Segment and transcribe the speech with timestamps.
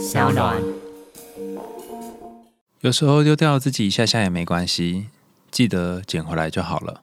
[0.00, 0.56] 小暖。
[2.80, 5.08] 有时候丢掉自己一下下也没关系，
[5.50, 7.02] 记得捡回来就好了。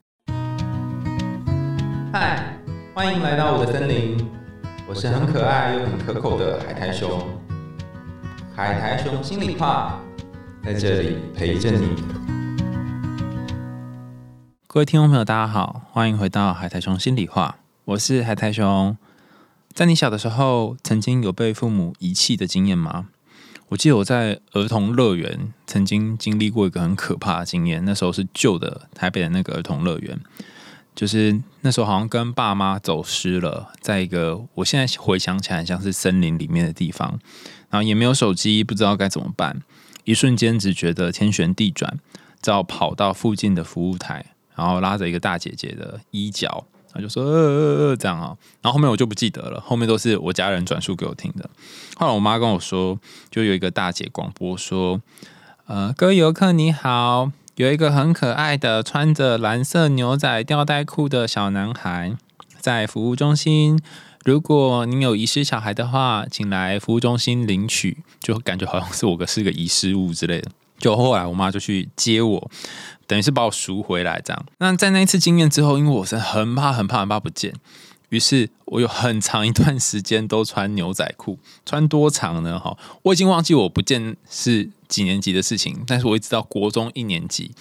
[2.12, 2.58] 嗨，
[2.92, 4.26] 欢迎来到我的森林，
[4.88, 7.24] 我是很可爱又很可口的海苔熊。
[8.56, 10.00] 海苔熊心里话，
[10.64, 11.94] 在这里陪着你。
[14.66, 18.96] 各位听众朋友，大家好，欢迎回到海苔熊心里话，我是海苔熊。
[19.72, 23.08] 在你小的时候，曾经有被父母遗弃的经验吗？
[23.68, 27.84] 我记得我在儿童乐园曾经经历过一个很可怕的经验。
[27.84, 30.18] 那时候是旧的台北的那个儿童乐园，
[30.96, 37.20] 就是那时候好像跟爸妈走失了，在一个我现在回想起来像是森林里面的地方，
[37.68, 39.62] 然后也没有手机，不知道该怎么办。
[40.04, 41.98] 一瞬间只觉得天旋地转，
[42.40, 46.64] 只好跑到附近的服务台，然后拉着一个大姐姐的衣角。
[46.92, 51.48] 他就说呃呃呃这样啊，然后后面我就不记得了，后面都是我家人转述给我听的。
[51.96, 52.98] 后来我妈跟我说，
[53.30, 55.00] 就有一个大姐广播说，
[55.66, 62.16] 呃，各位游客你好，有一个很可爱的穿着蓝色牛仔吊带裤的小男孩
[62.58, 63.78] 在服务中心，
[64.24, 67.98] 如果您有遗失小孩的话，请来服务中心领取。
[68.20, 70.50] 就感觉好像是我个是个遗失物之类的。
[70.78, 72.50] 就后来我妈就去接我。
[73.08, 74.46] 等于是把我赎回来，这样。
[74.58, 77.52] 那在那一次经验之后，因为我是很怕、很怕、很怕不见，
[78.08, 82.58] 于是我有很长一段时间都穿牛仔裤，穿多长呢？
[82.58, 87.52] 哈，我已经忘记我不见是几年级的事情，但是我一直到国中一年级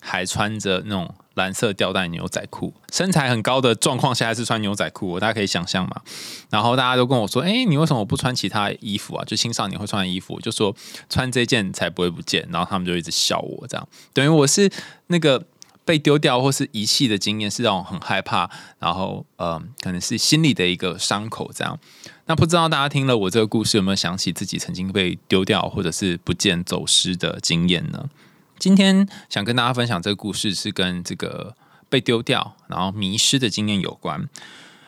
[0.00, 1.14] 还穿着那种。
[1.36, 6.00] 蓝色吊带牛仔裤，身材很高的状况下还是穿牛仔裤，大家可以想象嘛。
[6.48, 9.22] 然后大家都跟我说：“哎，你为什么不穿其他衣服啊？
[9.26, 10.74] 就青少年会穿的衣服，就说
[11.10, 14.72] 穿这件才不会不见。”然后他们就一直笑我，这样等于我是
[15.08, 15.44] 那个
[15.86, 18.50] 被丢掉或是遗弃的经验，是让我很害怕。
[18.78, 21.78] 然后呃，可能是心里的一个伤口，这样。
[22.26, 28.10] 那不知道大家听了我这个故事，有没有想起自己曾经被丢掉或者是不见走失的经验呢？
[28.58, 31.54] 今天想跟大家分享这个故事，是跟这个
[31.88, 34.28] 被丢掉然后迷失的经验有关。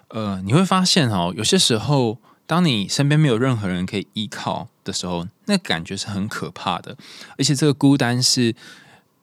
[0.08, 6.96] 呃，你会发现哦，有些时候，当你身边没有任何人可以依靠的时候，那感觉是很可怕的。
[7.36, 8.54] 而且这个孤单是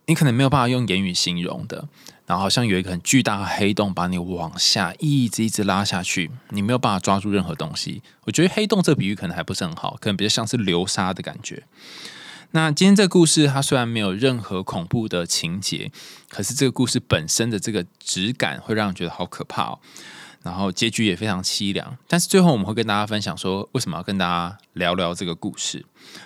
[0.05, 1.87] 你可能没有办法用言语形容的。
[2.27, 8.01] 然后好像有一个很巨大的黑洞把你往下一直一直拉下去，你没有办法抓住任何东西。
[8.23, 11.65] 我觉得黑洞这个比喻可能还不是很好，可能比较像是流沙的感觉。
[12.49, 15.91] 那今天这个故事，它虽然没有任何恐怖的情节，
[16.27, 19.79] 可是这个故事本身的这个质感会让人觉得好可怕哦。
[20.45, 21.97] 然后结局也非常凄凉。
[22.07, 25.83] 但是最后我们会跟大家分享说，为什么要跟大家聊聊这个故事。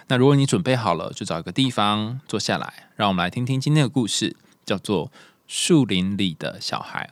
[0.09, 4.35] 那如果你准备好了，就找一个地方坐下来，让我们来听听今天的故事，
[4.65, 5.07] 叫做
[5.47, 7.09] 《树林里的小孩》。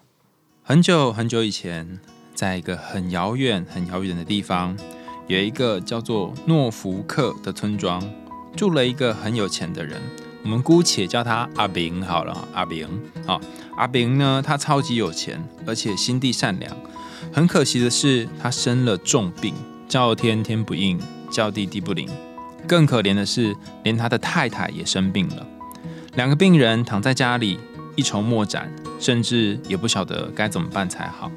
[0.61, 1.99] 很久很久以前，
[2.35, 4.77] 在一个很遥远、很遥远的地方，
[5.27, 8.03] 有一个叫做诺福克的村庄。
[8.55, 10.01] 住了一个很有钱的人，
[10.47, 12.47] 我们姑且叫他阿炳好了。
[12.53, 12.87] 阿明，
[13.25, 13.41] 好，
[13.75, 16.73] 阿炳呢，他超级有钱，而且心地善良。
[17.33, 19.53] 很可惜的是，他生了重病，
[19.89, 20.97] 叫天天不应，
[21.29, 22.09] 叫地地不灵。
[22.65, 23.53] 更可怜的是，
[23.83, 25.45] 连他的太太也生病了。
[26.15, 27.59] 两个病人躺在家里，
[27.97, 31.29] 一筹莫展，甚至也不晓得该怎么办才好。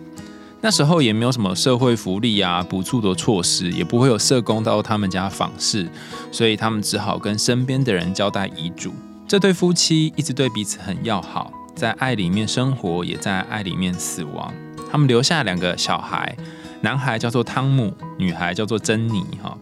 [0.63, 5.89] 那时候也没有什么社会福利啊、补助的措施，也不会有社工到他们家访视，
[6.31, 8.93] 所以他们只好跟身边的人交代遗嘱。
[9.27, 14.53] 这对夫妻一直对彼此很要好，在爱里面生活，也在爱里面死亡。
[14.93, 16.37] 他们留下两个小孩，
[16.83, 19.25] 男孩叫做汤姆，女孩叫做珍妮。
[19.43, 19.57] 哈，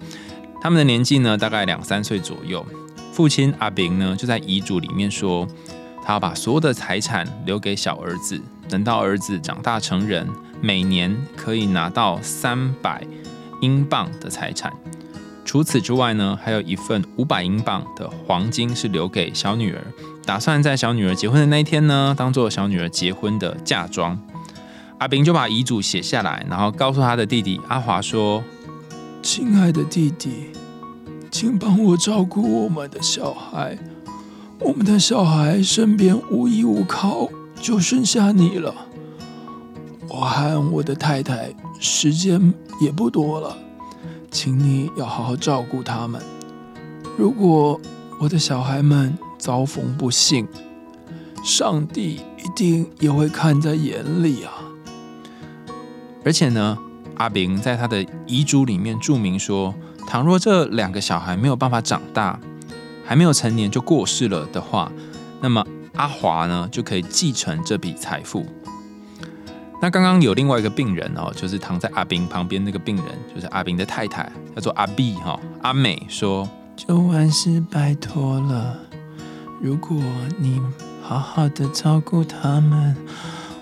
[0.61, 2.67] 他们的年纪呢，大概两三岁左右。
[3.13, 5.47] 父亲阿炳呢，就在遗嘱里面说，
[6.03, 10.27] 他要把所有的财产留给小儿子，等到儿子长大成人。
[10.61, 13.07] 每年可以拿到三百
[13.61, 14.73] 英镑的财产。
[15.45, 19.81] 除此之外呢，还有一份五百英镑的黄金是留给小女儿，
[20.27, 24.21] 打算在小女儿结婚的那一天呢，当做小女儿结婚的嫁妆。
[24.99, 28.43] 阿炳就把遗嘱写下来，然后告诉他的弟弟阿华说
[29.23, 30.51] ：“亲爱的弟弟，
[31.31, 33.79] 请帮我照顾我们的小孩。
[34.59, 37.29] 我们的小孩身边无依无靠，
[37.61, 38.75] 就剩下你了。”
[40.09, 43.57] 我和我的太太时间也不多了，
[44.31, 46.21] 请你要好好照顾他们。
[47.17, 47.81] 如果
[48.21, 50.49] 我的小孩们遭逢不幸，
[51.45, 54.53] 上帝一定也会看在眼里啊！
[56.25, 56.77] 而且呢，
[57.17, 59.75] 阿炳在他的遗嘱里面注明说，
[60.07, 62.41] 倘若这两个小孩没有办法长大，
[63.05, 64.91] 还没有成年就过世了的话，
[65.41, 65.65] 那么
[65.95, 68.45] 阿华呢就可以继承这笔财富。
[69.81, 75.39] 那刚刚有另外一个病人哦，就是躺在阿炳旁边那个病人，就是阿炳的太太，叫做阿碧哈。
[75.63, 78.77] 阿美说：“就万事拜托了，
[79.61, 79.97] 如果
[80.37, 80.61] 你
[81.01, 82.97] 好好的照顾他们，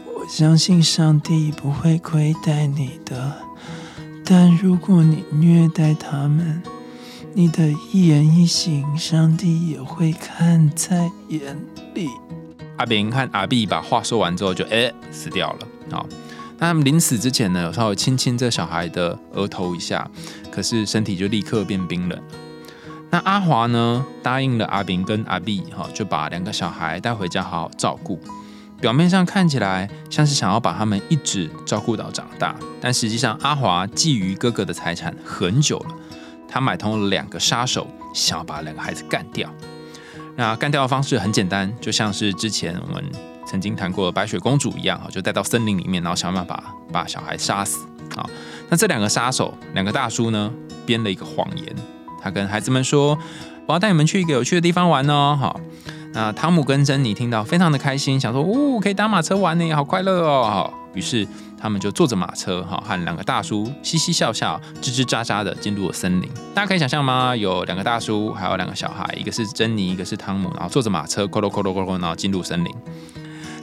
[0.06, 3.34] 我相信上帝不会亏待你的。
[4.24, 6.62] 但如果你虐待他们，
[7.34, 11.56] 你的一言一行，上帝也会看在眼
[11.94, 12.08] 里。”
[12.76, 15.58] 阿炳和阿碧把话说完之后，就哎死掉了。
[15.90, 16.06] 好，
[16.58, 20.08] 那他们临死之前呢，有稍微亲亲这小孩的额头一下，
[20.50, 22.22] 可是身体就立刻变冰冷。
[23.10, 28.20] 那阿华呢，答应了阿炳跟阿碧，哈，就把两个小孩带回家好好照顾。
[28.78, 35.94] 表面上看起来像是想要把他们一直照顾到长大，但实际上阿华觊觎哥哥的财产很久了。
[36.48, 39.50] 他买通了两个杀手，想要把两个孩子干掉。
[40.36, 43.04] 那干掉的方式很简单，就像是之前我们。
[43.48, 47.86] 曾经谈过的白雪公主一样哈，就带到森林里面，然后想办法把小孩杀死
[48.16, 48.28] 啊。
[48.68, 50.52] 那这两个杀手，两个大叔呢，
[50.84, 51.76] 编了一个谎言，
[52.20, 53.16] 他跟孩子们说
[53.68, 55.60] ：“我要带你们去一个有趣的地方玩哦。”哈，
[56.12, 61.28] 那汤姆跟珍妮听到非常的开心，想说：“哦，可以搭马车玩呢，好快乐哦。”于是
[61.60, 66.28] 他们就坐着马车哈，和两个大叔嘻嘻笑笑、吱吱喳喳的进入了森林。
[66.54, 67.36] 大家可以想象吗？
[67.36, 72.74] 有两个大叔，还有两个小孩，一个是珍妮，一个是汤姆，然后坐着马车，咕噜咕噜咕噜，然后进入森林。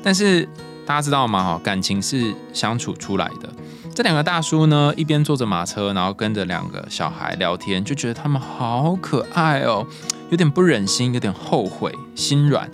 [0.03, 0.47] 但是
[0.85, 1.43] 大家知道吗？
[1.43, 3.49] 哈，感情是相处出来的。
[3.95, 9.85] 这两个大叔呢，一边坐着马车，然后跟着两个小孩聊天，就觉得他们好可爱哦，
[10.29, 12.69] 有点不忍心，有点后悔，心软。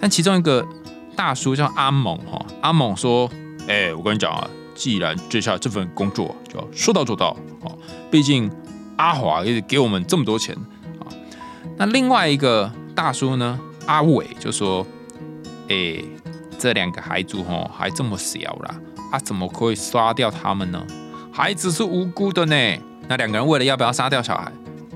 [0.00, 0.66] 但其中一个
[1.14, 3.30] 大叔叫阿猛，哈，阿猛说
[3.68, 7.78] ：“哎，我跟你讲啊，既然接下这份工作，就要说到做到，哦，
[8.10, 8.50] 毕竟
[8.96, 10.54] 阿华也给我们这么多钱
[11.00, 11.06] 啊。”
[11.76, 14.86] 那另外一个大叔呢，阿伟就说
[15.68, 16.02] ：“哎。”
[16.58, 18.80] 这两个孩子哦，还这么小啦，
[19.10, 20.80] 啊，怎么可以杀掉他们呢？
[21.32, 22.54] 孩子是无辜的呢。
[23.08, 24.52] 那两个人为了要不要杀掉小孩，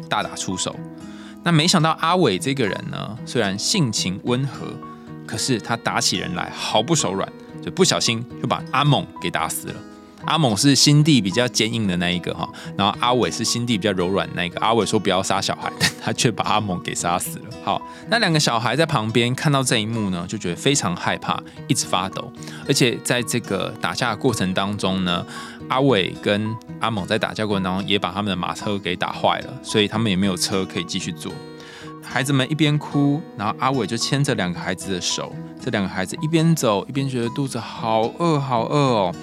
[0.09, 0.77] 大打出手。
[1.43, 4.69] 那没想到阿伟这个人呢，虽然性情温和，
[5.27, 7.29] 可是他打起人来毫不手软，
[7.63, 9.75] 就不小心就把阿猛给打死了。
[10.25, 14.59] 阿猛是心地比较坚硬的那一个哈，然后阿伟是心地比较柔软那一个。
[14.59, 17.45] 阿伟说不要杀小孩，但他却把阿猛给杀死了。
[17.63, 22.33] 好，那两个小孩在旁边看到这一幕呢，就觉得非常害怕，一直发抖。
[22.67, 25.25] 而且在这个打架的过程当中呢，
[25.69, 31.31] 阿伟跟阿猛在打架过程当中也把他们的马车给打坏了，所以他们也没有车可以继续坐。
[32.09, 39.15] 孩子们一边哭，然后阿伟就牵着两个孩子的手，这两个孩子一边走一边觉得肚子好饿好饿哦。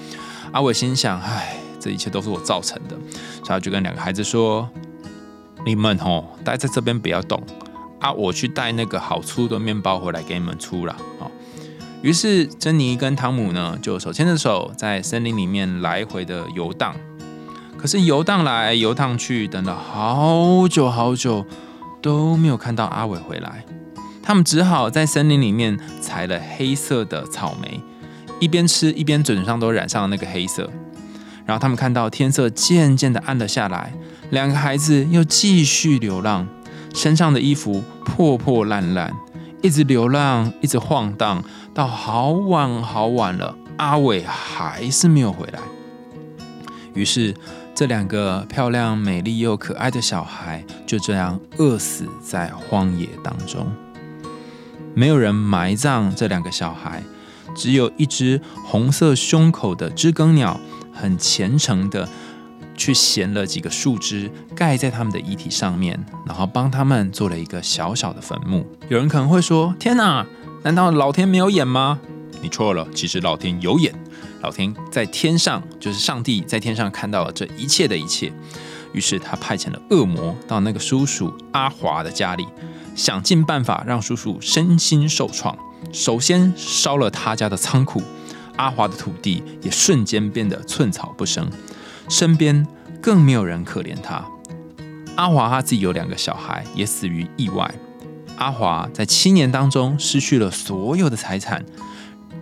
[0.52, 2.96] 阿伟心想：“唉，这一切都是我造成的。”
[3.42, 4.70] 所以他就跟两个孩子说
[5.66, 7.42] ：“你们吼待在这边不要动
[8.00, 11.32] 啊，我去带那个好粗的面包回来给你们出了。”哦，
[12.04, 16.96] 于是珍妮跟汤姆呢就手牵着手在森林里面来回的游荡。
[17.76, 21.46] 可是游荡来游荡去，等了好久好久
[22.04, 23.66] 都没有看到阿伟回来。
[24.22, 27.82] 他们只好在森林里面采了黑色的草莓。
[28.40, 30.70] 一边吃一边嘴上都染上了那个黑色，
[31.46, 33.94] 然后他们看到天色渐渐的暗了下来，
[34.32, 36.46] 两个孩子又继续流浪，
[36.94, 39.14] 身上的衣服破破烂烂，
[39.62, 41.42] 一直流浪，一直晃荡，
[41.74, 45.60] 到好晚好晚了，阿伟还是没有回来。
[46.94, 47.34] 于是
[47.76, 53.66] 这两个漂亮、美丽又可爱的小孩就这样饿死在荒野当中，
[54.94, 57.02] 没有人埋葬这两个小孩。
[57.56, 60.60] 只有一只红色胸口的知更鸟，
[60.92, 62.08] 很虔诚的
[62.76, 68.66] 去衔了几个树枝，盖在他们的遗体上面，然后帮他们做了一个小小的坟墓。
[68.88, 70.26] 有人可能会说：“天哪，
[70.64, 72.00] 难道老天没有眼吗？”
[72.42, 73.94] 你错了，其实老天有眼。
[74.44, 78.32] 老天在天上，就是上帝在天上看到了这一切的一切，
[78.92, 82.46] 于是他派遣了恶魔到那个叔叔阿华的家里，
[82.94, 85.58] 想尽办法让叔叔身心受创。
[85.94, 88.02] 首先烧了他家的仓库，
[88.58, 91.50] 阿华的土地也瞬间变得寸草不生，
[92.10, 92.68] 身边
[93.02, 94.26] 更没有人可怜他。
[95.16, 97.74] 阿华他自己有两个小孩，也死于意外。
[98.36, 101.64] 阿华在七年当中失去了所有的财产，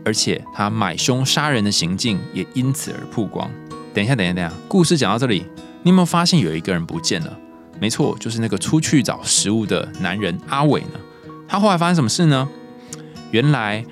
[0.03, 3.49] 而且他买凶杀人的行径也因此而曝光。
[3.93, 5.45] 等一下，等一下，等一下，故事讲到这里，
[5.83, 7.37] 你有没有发现有一个人不见了？
[7.79, 10.99] 没错，就是那个出去找食物的男人阿伟呢。
[11.47, 12.47] 他后来发生什么事呢？
[13.31, 13.83] 原来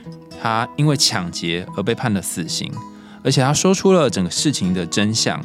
[0.41, 2.71] 他因为抢劫而被判了死刑，
[3.23, 5.43] 而且他说出了整个事情的真相，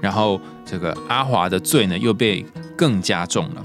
[0.00, 2.44] 然后这个阿华的罪呢又被
[2.76, 3.62] 更加重了，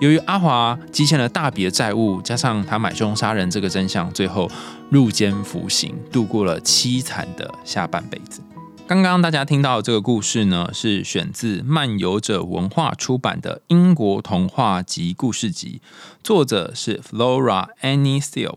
[0.00, 4.48] 由于阿华积欠了大笔的债务，加上他买凶杀人这个真相，最后
[4.90, 8.40] 入监服刑，度过了凄惨的下半辈子。
[8.86, 15.82] 刚刚大家听到这个故事呢，是选自漫游者文化出版的英国童话集故事集，
[16.22, 18.54] 作者是 Flora Annie Steel。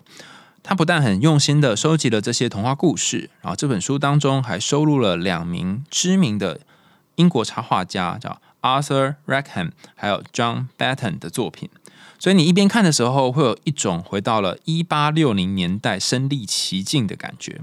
[0.63, 6.61] 他不但很用心的收集了这些童话故事，然后这本书当中还收录了两名知名的
[7.15, 11.69] 英国插画家，叫 Arthur Rackham 还有 John Batten 的作品。
[12.21, 17.61] 所以你一边看的时候，会有一种回到了一八六零年代身历其境的感觉。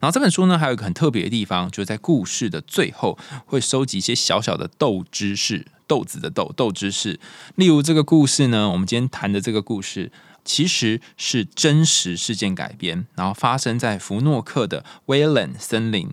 [0.00, 7.20] 然后这本书呢，还有一个很特别的地方，就是在故事的最后会收集一些小小的豆知识，豆子的豆豆知识。
[7.56, 10.10] 例如这个故事呢，我们今天谈的这个故事。
[10.42, 16.08] 其实是真实事件改编，然后发生在福诺克的威兰森林。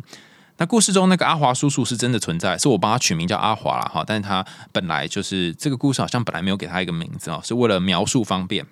[0.57, 4.03] 那故事中那个阿华叔叔是真的存在，是我帮他取名叫阿华了哈。
[4.05, 8.65] 但是他本来就是这个故事好像本来没有给他一个名字哦，是为了描述方便。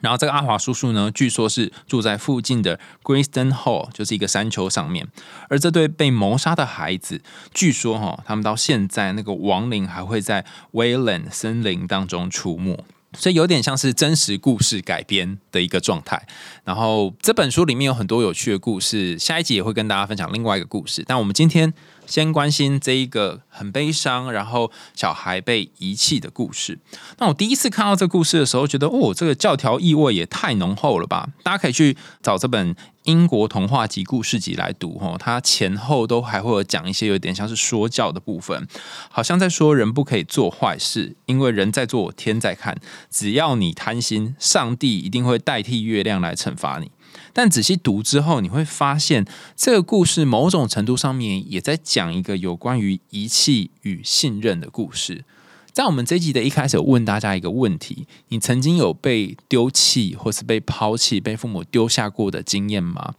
[0.00, 5.06] 然后这个阿华叔叔呢，据说是住在附近的 Greyston Hall，就是一个山丘上面。
[5.50, 7.20] 而这对被谋杀的孩子，
[7.52, 12.82] 据说哈，他们到现在那个亡灵还会在 Weyland 森林当中出没。
[13.18, 16.26] 所以有点像是真实故事改编的一个状态。
[16.64, 21.04] 然后这本书里面有很多有趣的故事，下一集也会跟大家分享另外一个故事。
[21.06, 21.72] 但我们今天。
[22.12, 26.78] 先关心这一个很悲伤，然后小孩被遗弃的故事。
[27.16, 31.30] 那我第一次看到这故事的时候，觉得哦，这个教条意味也太浓厚了吧！
[31.42, 38.68] 大家可以去找这本英国童话集故事集来读哦，它前后都还会有讲一些有点像是说教的部分，
[39.08, 42.76] 好像在说人不可以做坏事，因为人在做，天在看。
[43.08, 46.90] 只要你贪心，上帝一定会代替月亮来惩罚你。
[47.32, 49.24] 但仔细读之后，你会发现
[49.56, 55.24] 这个故事某种程度上面也在讲一个有关于遗弃与信任的故事。
[55.72, 63.14] 在我们这集的一开始，问大家一个问题：你曾经有被丢弃或是被抛弃、被父母丢下过的经验吗？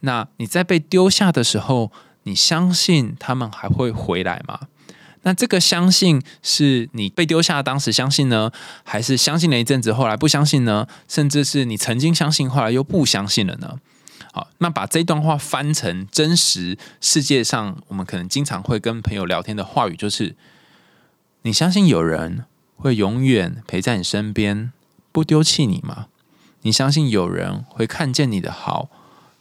[0.00, 1.92] 那你在被丢下的时候，
[2.24, 4.60] 你相信他们还会回来吗？
[5.24, 8.52] 那这个相信是你被丢下当时相信呢，
[8.84, 10.86] 还是相信了一阵子后来不相信呢？
[11.08, 13.80] 甚至是你曾经相信后来又不相信了呢？
[14.32, 20.36] 好，那把这段话翻成真实世界上，我们可能经常会跟朋友聊天的话语，就是
[21.42, 22.44] 你相信有人
[22.76, 24.72] 会永远陪在你身边，
[25.10, 26.06] 不丢弃你吗？
[26.62, 28.88] 你相信有人会看见你的好，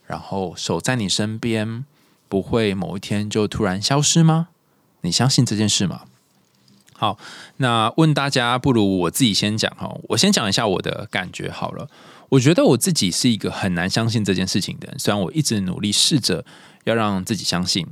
[0.05, 1.83] 然后守在你身边，
[2.29, 4.49] 不会某一天就突然消失吗？
[5.03, 6.01] 你相信这件事吗？
[6.95, 7.17] 好，
[7.57, 9.93] 那问大家，不如我自己先讲哈。
[10.09, 11.89] 我先讲一下我的感觉好了。
[12.29, 16.43] 我觉得我自己是一个很难相信这件事情的人，虽然我一直努力试着
[16.85, 17.85] 要让自己相信。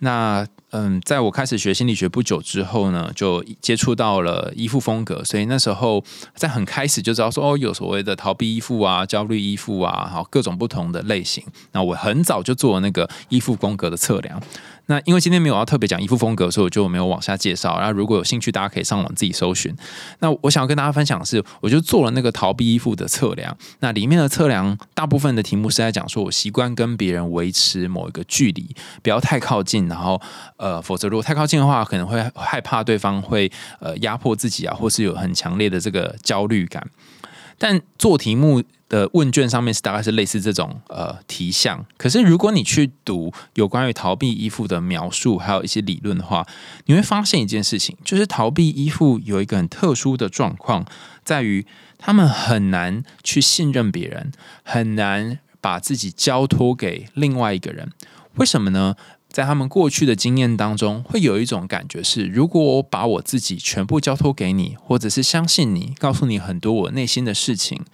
[0.00, 11.42] 那嗯，在我开始学心理学不久之后呢，就接触到了依附风格，所以那时候在很开始就知道说哦，有所谓的逃避依附啊、焦虑依附啊，好各种不同的类型。
[11.72, 14.42] 那我很早就做了那个依附风格的测量。
[14.88, 17.78] 那因为今天没有要特别讲衣服风格，所以我就没有往下介绍。
[17.78, 19.74] 然后如果有兴趣，大家可以上网自己搜寻。
[20.20, 23.56] 那我想要跟大家分享的是，我就做了那个逃避依附的测量。
[23.80, 29.85] 那里面的测量大部分的题目是在讲说，我习惯跟别人维持某一个距离，不要太靠近。
[29.88, 30.20] 然后
[30.56, 33.50] 呃，否则如果太靠近的话，可能会害怕对方会
[33.80, 36.86] 呃压迫自己啊，或是有很强烈的这个焦虑感。
[37.58, 38.62] 但做题目。
[38.88, 46.46] 的问卷上面是大概是类似这种呃题项，可是如果你去读有关于逃避依附的描述，还有一些理论的话，
[46.84, 50.86] 你会发现一件事情，就是逃避依附有一个很特殊的状况，
[51.24, 51.66] 在于
[51.98, 54.30] 他们很难去信任别人，
[54.62, 57.90] 很难把自己交托给另外一个人。
[58.36, 58.94] 为什么呢？
[59.36, 67.84] 在他们过去的经验当中，会有一种感觉是：如果我把我自己全部交托给你，或者是相信你，告诉你很多我内心的事情，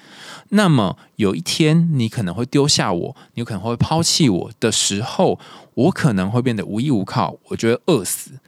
[0.51, 5.41] 那么有一天你可能会丢下我，你可能会抛弃我的时候，
[5.75, 8.39] 我可能会变得无依无靠，我觉得饿死。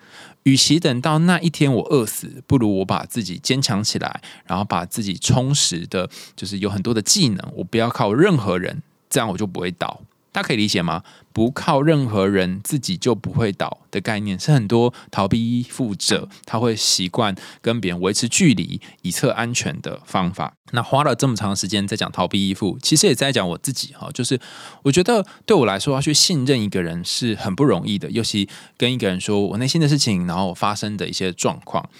[0.45, 10.01] 与其等到那一天我饿死，不如我把自己坚强起来，然后把自己充实的，就是有很多的技能，我不要靠任何人，这样我就不会倒。
[10.31, 11.05] 大家可以理解吗？
[11.35, 20.55] 不靠任何人，自己就不会倒的概念，是很多逃避依附者他会习惯跟别人维持距离以测安全的方法。
[20.71, 24.39] 那花了这么长时间在讲逃避依附，其实也在讲我自己哈，就是
[24.85, 31.91] 我觉得对我来说要去信任一个人是很不容易的，尤其跟一个人说我内心的事情，然后发生的一些状况。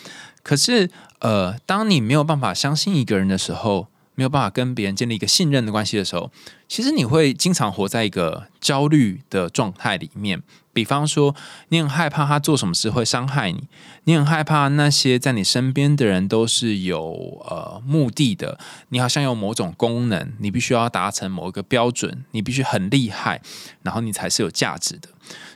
[0.45, 0.89] 可是
[1.19, 6.31] 呃，当你没有办法相信一个人的时候，没有办法跟别人建立一个信任的关系的时候，
[6.69, 10.43] 其实你会经常活在一个焦虑的状态里面。
[10.73, 11.37] 比方说，
[11.69, 13.69] 你很害怕他做什么事会伤害你，
[14.05, 23.41] 你很害怕那些在你身边的人都是有呃目的的，你好像有某种功能，你必须要达成某一个标准，你必须很厉害，
[23.83, 25.09] 然后你才是有价值的。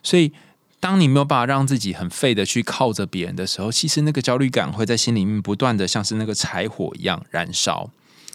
[0.05, 0.33] 所以，
[0.79, 7.91] 当你没有办法让自己很废的去靠着别人的时候，其实那个焦虑感会在心里面不断的像是那个柴火一样燃烧。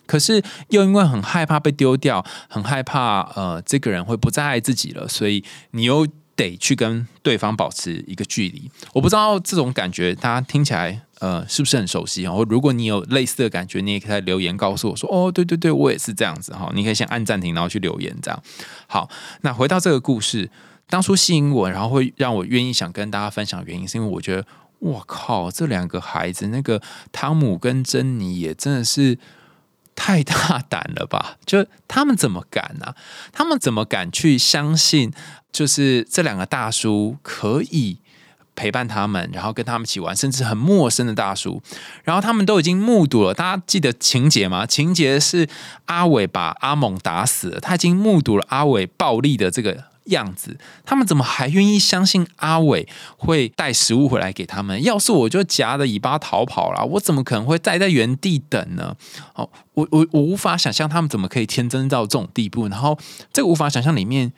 [0.06, 6.08] 可是又因为很害怕被丢掉，很害怕呃这个人会不再爱自己了，所以你又。
[6.36, 12.44] 得去跟对方保持一个距离，我不知道这种感觉大家听起来呃是不是很熟悉然后？
[12.46, 16.72] 如果你有类似的感觉，你也可以留言告诉我说哦，对对对，我也是这样子哈。
[16.74, 18.44] 你可以先按暂停，然后去留言这样。
[18.88, 19.08] 好，
[19.42, 20.50] 那回到这个故事，
[20.90, 24.44] 当初吸引我，然后会让我愿意想跟大家分享原因，是因为我觉得
[24.80, 26.82] 我靠，这两个孩子，那个
[27.12, 29.20] 汤姆跟珍妮也真的是
[29.96, 31.38] 太大胆了吧？
[31.46, 32.94] 就他们怎么敢呢？
[33.32, 35.12] 他们怎么敢去相信？
[35.52, 38.00] 就是这两个大叔可以
[38.56, 41.62] 陪伴他们，然后跟他们一起玩，甚至很陌生的大叔，
[42.04, 43.34] 然后他们都已经目睹了。
[43.34, 44.66] 大家记得情节吗？
[44.66, 45.48] 情节是
[45.86, 50.58] 阿伟把阿猛打死了，他已经目睹了阿伟暴力的这个样子。
[50.86, 54.82] 他们怎么还愿意相信阿伟会带食物回来给他们？
[54.84, 58.96] 要是我就夹着尾巴逃跑了，我怎么可能会待在原地等呢？
[59.36, 62.68] 哦，我我我无法想象他们怎么可以天真到这种地步。
[62.68, 62.98] 然后
[63.32, 64.34] 这个无法想象里面。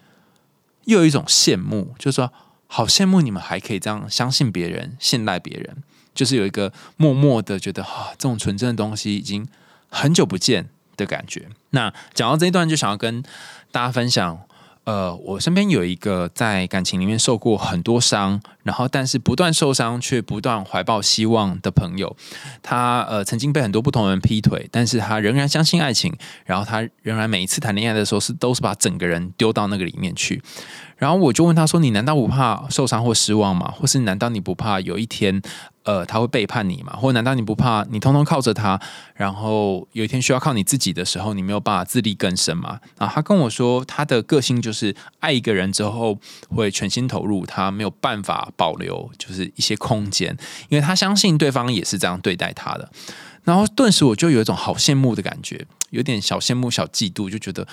[0.86, 2.32] 又有一种羡慕，就是说，
[2.68, 5.78] 好羡慕你们还可以这样相信别人、信赖别人，
[6.14, 9.48] 就是有一个默默的觉得，哈，这种纯真的东西已经
[9.90, 11.50] 很久不见的感觉。
[11.72, 13.24] 那讲到这一段，就想要跟
[13.72, 14.40] 大家分享。
[14.86, 22.16] 呃，我身边有一个在感情里面受过很多伤，然后但是不断受伤却不断怀抱希望的朋友。
[22.62, 26.16] 他呃曾经被很多不同人劈腿，但是他仍然相信爱情，
[26.46, 30.42] 然后他仍然每一次谈恋爱的时候是都是把整个人丢到那个里面去。
[30.98, 33.70] 然后我就问他说：“你难道不怕受伤或失望吗？
[33.78, 35.42] 或是难道你不怕有一天，
[35.84, 36.96] 呃，他会背叛你吗？
[36.96, 38.80] 或难道你不怕你通通靠着他，
[39.14, 50.38] 然后有一天需要靠你自己的时候，你没有办法自力更生吗？”啊，他跟我说，他的个性就是爱一个人之后会全心投入，他没有办法保留就是一些空间，
[50.70, 52.90] 因为他相信对方也是这样对待他的。
[53.44, 57.68] 然后顿时我就有一种好羡慕的感觉，有点小羡慕、小嫉妒，就觉得。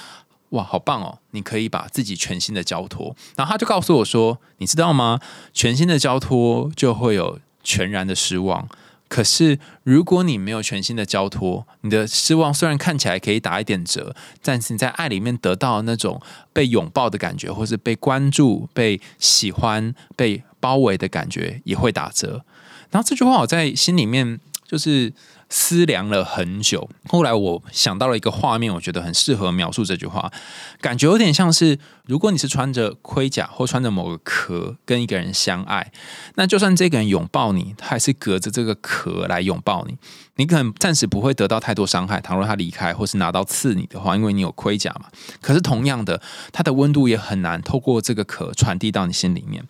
[0.52, 1.18] 哇，好棒哦！
[1.30, 5.18] 你可以把自己全新的交托，然后他就告诉我说：“你知道吗？
[5.54, 8.68] 全新的交托就会有全然的失望。
[9.08, 16.20] 可是如果你没有全新的交托，你的失望虽然看起来可以打一点折，但是你在爱里面得到那种
[16.52, 22.44] 被拥抱的感觉，或是被关注、被喜欢、被包围的感觉也会打折。”
[22.92, 25.14] 然后这句话我在心里面就是。
[25.52, 30.32] 思量了很久，后来我想到了一个画面，我觉得很适合描述这句话。
[30.80, 35.92] 感觉有点像是，如果你是穿着盔甲或穿着某个壳跟一个人相爱，
[36.36, 39.98] 那就算这个人拥抱你，他还是隔着这个壳来拥抱你。
[40.36, 42.18] 你可能暂时不会得到太多伤害。
[42.18, 45.10] 倘若他离开或是拿刀刺你的话，因为你有盔甲嘛。
[45.42, 49.62] 可是同样的，它的温度也很难透过这个壳传递到你心里面。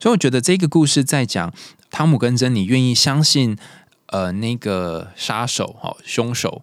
[0.00, 1.54] 所以我觉得这个故事在讲
[1.92, 3.56] 汤姆跟珍妮愿意相信。
[4.08, 6.62] 呃，那个杀手哈，凶手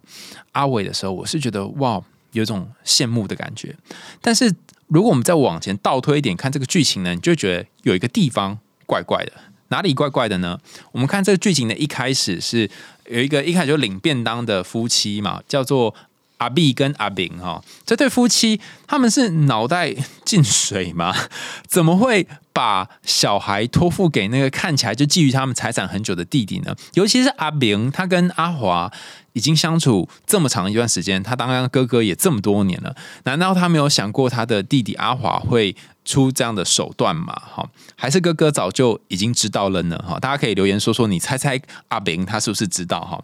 [0.52, 3.74] 阿伟的时候，我是觉得哇，有种羡慕的感觉。
[4.20, 4.54] 但是
[4.88, 9.32] 如果我们再往前倒推一点看这个剧情呢，你就觉得有一个地方怪怪的，
[9.68, 10.58] 哪里怪怪的呢？
[10.92, 12.70] 我们看这个剧情的一开始是
[13.08, 15.94] 有一个一开始就领便当的夫妻嘛，叫做。
[16.38, 19.94] 阿碧跟阿炳哈，这对夫妻他们是脑袋
[20.24, 21.14] 进水吗？
[21.66, 26.74] 怎么会把小孩托付给那个看起来就觊觎他们财产很久的弟弟呢？
[26.94, 28.92] 尤其是阿炳，他跟阿华
[29.32, 32.94] 已经相处这么长一段时间，他当哥哥也这么多年了，
[33.24, 37.34] 难道他没有想过他的弟弟阿华会出这样的手段吗？
[37.34, 39.98] 哈，还是哥哥早就已经知道了呢？
[40.06, 43.00] 哈，大家可以留言说说，你猜猜阿炳他是不是知道？
[43.00, 43.22] 哈。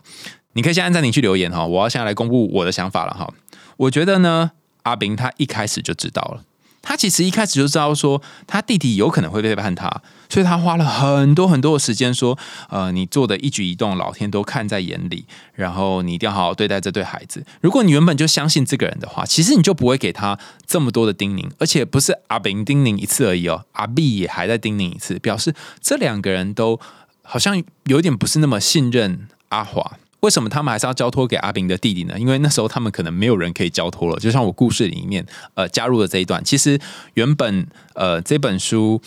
[0.55, 3.33] 你可以先按暂停去留言哈，我要先来公布我的想法了哈。
[3.77, 6.45] 我觉得呢，阿炳他一开始就知道了，
[6.83, 12.39] 他其实一开始就知道说他弟弟有可能会背叛他，所以他花了很多很多的时间说，
[12.69, 17.45] 呃，你做的一举一动，老天都看在眼里，然后你一定要好好对待这对孩子。
[17.61, 26.79] 如果你原本就相信这个人的话，其实你就不会给他这么多的叮咛，而且不是阿炳叮咛一次而已哦，阿碧也还在叮咛一次，表示这两个人都
[27.23, 29.97] 好像有点不是那么信任阿华。
[30.23, 32.19] 为什么他们还是要交托给阿炳的弟弟呢？
[32.19, 34.19] 因为那时候他们可能没有人可以交托了。
[34.19, 36.81] 就像我故事里面呃加入的这一段，其实
[37.15, 39.01] 原本呃这本书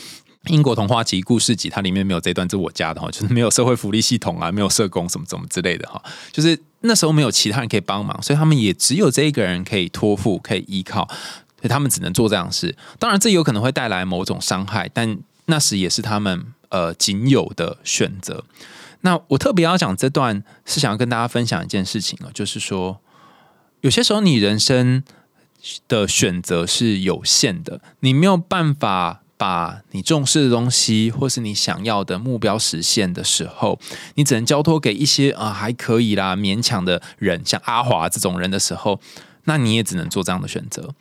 [0.53, 6.01] 《英国童话集》故事集，它里面没有这段，是我加的哈，就是没有社会福利系统啊，没有社工什么什么之类的哈，
[6.31, 6.57] 就是。
[6.87, 11.07] 那时候没有其他人可以帮忙，所以他们也只有这一个人可以托付、可以依靠，
[11.59, 12.75] 所以他们只能做这样的事。
[12.99, 18.43] 当然，这有可能会带来某种伤害，但那时也是他们呃仅有的选择。
[19.05, 22.99] 那我特别要讲这段，是想要跟大家分享一件事情啊，就是说，
[23.81, 25.03] 有些时候你人生
[25.87, 33.79] 的选择是有限的，你没有办法把你重视的东西，或是你想要的目标实现的时候，
[34.15, 38.99] 你只能交托给一些啊还可以啦、勉强的人，像阿华这种人的时候，
[39.43, 40.95] 那你也只能做这样的选择。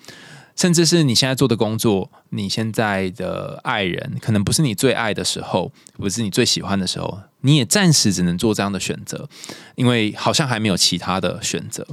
[0.56, 9.28] 甚至是你现在做的工作，你现在的爱人可能不是你最爱的时候，不是你最喜欢的时候，你也暂时只能做这样的选择，
[9.74, 11.86] 因为好像还没有其他的选择。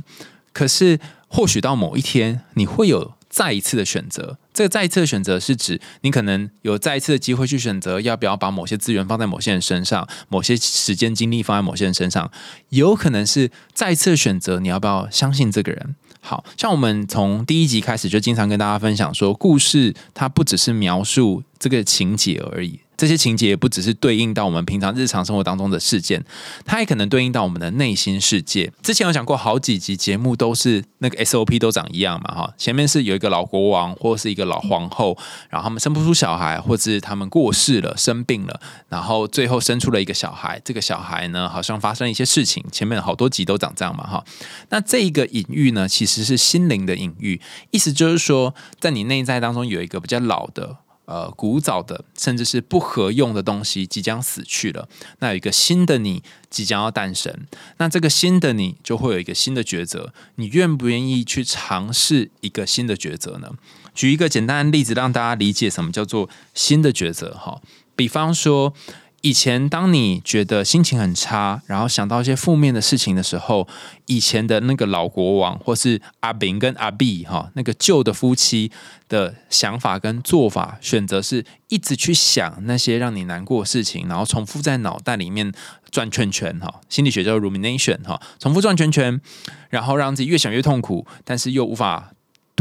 [0.54, 4.38] 可是，或许到某一天，你会有再一次的选择。
[4.54, 12.30] 这个再一次的选择是指，你可能有再一次的机会去选择要不要把某些资源放在某些人身上，某些时间精力放在某些人身上。
[12.68, 15.96] 有可能是再一次的选择，你要不要相信这个人？
[16.22, 22.80] 好像我们从第一集开始就经常跟大家分享说，故事它不只是描述这个情节而已。
[23.02, 26.24] 这些情节也不只是对应到我们平常日常生活当中的事件，
[26.64, 28.72] 它也可能对应到我们的内心世界。
[28.84, 35.18] 之前有讲过好几集节目都是那个 SOP 都长一样嘛，哈，前面是有一个老国王或是一个老皇后，
[35.50, 40.62] 然后他们生不出小孩，或是他们过世了、生病了，然后最后生出了一个小孩。
[40.64, 42.64] 这个小孩呢，好像发生一些事情。
[42.72, 44.24] 前面好多集都长这样嘛，哈。
[44.70, 50.78] 那这一个隐喻呢，其实是心灵的隐喻，意思就是说，在你内在当中有一个比较老的。
[51.06, 54.88] 呃，古早的甚至是不合用的东西即将死去了，
[55.20, 57.36] 那有一个新的你即将要诞生，
[57.78, 63.52] 那这个新的你就会有一个新的抉择，你愿不愿意去尝试一个新的抉择呢？
[63.94, 67.34] 举一个简单的例子，让大家理解什么叫做新的抉择。
[67.34, 67.62] 哈，
[67.96, 68.74] 比方说。
[69.22, 73.68] 以前，当你觉得心情很差，然后想到一些负面的事情的时候，
[74.08, 78.72] 以前的那个老国王，或是阿炳跟阿碧哈，那个旧的夫妻
[79.08, 85.52] 的想法跟做法，选择是一直去想那些让你难过的事情，然后重复在脑袋里面
[85.92, 86.82] 转圈圈哈。
[86.90, 89.22] 心理学叫 rumination 哈，重复转圈圈，
[89.70, 92.12] 然后让自己越想越痛苦，但是又无法。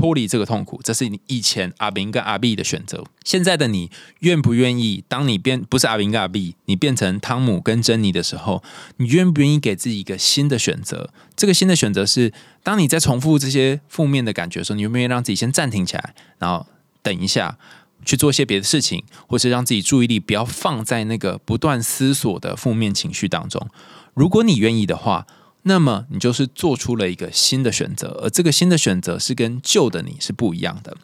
[0.01, 3.05] 脱离这个痛苦，这是你以前阿明跟阿 B 的选择。
[3.23, 5.05] 现在的你愿不愿意？
[5.07, 8.63] 当你变不是阿明跟阿 B，你变成汤姆跟珍妮的时候，
[8.97, 11.11] 你愿不愿意给自己一个新的选择？
[11.37, 12.33] 这个新的选择是，
[12.63, 16.67] 当你在重复这些负面的感觉的时候，你愿不愿意让自己先暂停起来，然后
[17.03, 17.59] 等一下
[18.07, 23.69] 去做一些别的事情，或是让自己注意力不要放在那个不断思索的负面情绪当中？
[24.15, 25.27] 如果你愿意的话。
[25.63, 30.97] 那么你就是做出了一个新的选择，而这个新的选择是跟旧的你是不一样的。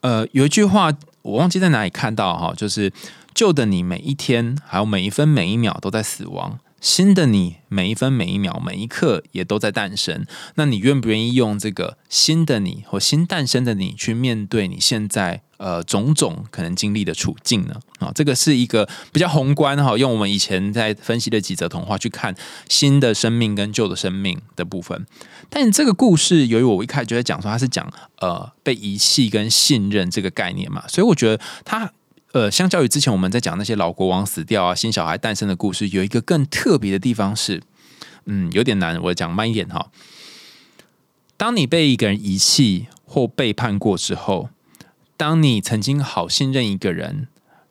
[0.00, 2.92] 呃，有一句话我忘记在哪里看到哈，就是
[3.34, 6.58] 旧的你每一天还有每一分每一秒都在死亡。
[6.80, 10.24] 新的你，每一分每一秒每一刻也都在诞生。
[10.54, 17.80] 那你愿不愿意用这个新的你或新诞生的你去面对你现在呃种种可能经历的处境呢？
[17.98, 22.34] 啊，这个是一个比较宏观哈，用我们以前在分析的几则童话去看
[22.68, 25.06] 新的生命跟旧的生命的部分。
[25.48, 31.92] 但这个故事，由于我一开始就在讲说，它是讲呃被遗弃跟信任这个概念嘛，所以我觉得它。
[32.36, 37.62] 呃，相较于之前我们在讲那些老国王死掉啊、新小孩诞生的故事，有一个更特别的地方是，
[38.26, 39.90] 嗯，有点难，我讲慢一点哈。
[41.38, 44.50] 当你被一个人遗弃或背叛过之后，
[45.16, 47.28] 当你曾经好信任一个人，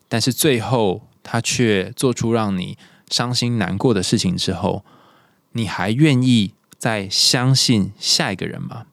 [0.10, 2.76] 但是最后他却做出让你
[3.12, 4.84] 伤心难过的事情之后，
[5.52, 8.88] 你还愿意再相信下一个人吗？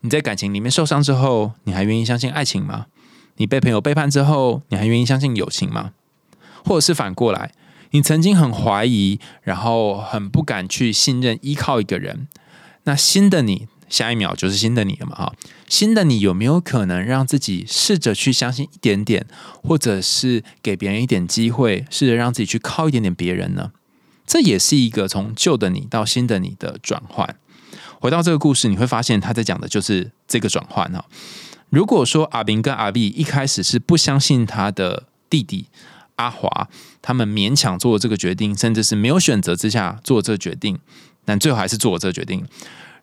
[0.00, 2.86] 你在感情里面受伤之后，你还愿意相信爱情吗？
[3.38, 5.92] 你被朋友背叛之后，你还愿意相信友情吗？
[6.64, 7.52] 或者是反过来，
[7.90, 12.28] 你曾经很怀疑，然后很不敢去信任、依靠一个人，
[12.84, 15.14] 那新的你，下一秒就是新的你了嘛？
[15.16, 15.32] 哈，
[15.68, 19.26] 新的你有没有可能让自己试着去相信一点点，
[19.62, 23.72] 或者是给别人一点机会，试着让自己去靠一点点别人呢？
[24.26, 27.36] 这也是一个从旧的你到新的你的转换。
[28.00, 31.06] 回到这个故事，你会发现他在讲的就是这个转换哈。
[31.70, 35.66] 如果说阿明跟阿碧一开始是不相信他的弟弟
[36.16, 36.68] 阿华，
[37.02, 40.78] 他们勉强做这个决定，甚至是没有选择之下做这决定，
[41.24, 42.46] 但最后还是做了这决定。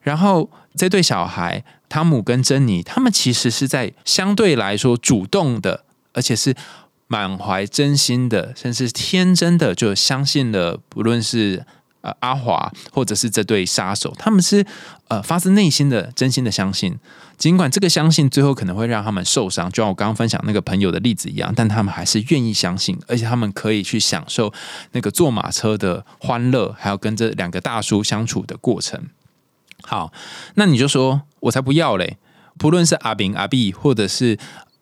[0.01, 6.56] 然后这对小孩汤姆跟珍妮，他们其实是在相对来说主动的，而且是
[7.08, 11.65] 满怀真心的，甚至天真的，就相信了不论是
[12.05, 14.63] 呃阿华或者是这对杀手，他们是
[15.07, 16.97] 呃发自内心的真心的相信，
[17.35, 24.53] 尽管这个相信最后可能会让他们受伤，就像我刚刚分享那个朋友的例子一样，但他们还是愿意相信，而且他们可以去享受
[24.91, 29.01] 那个坐马车的欢乐，还有跟这两个大叔相处的过程。
[29.81, 30.13] 好，
[30.53, 32.17] 那你就说我才不要嘞！
[32.57, 34.37] 不论是阿炳、阿碧，或者是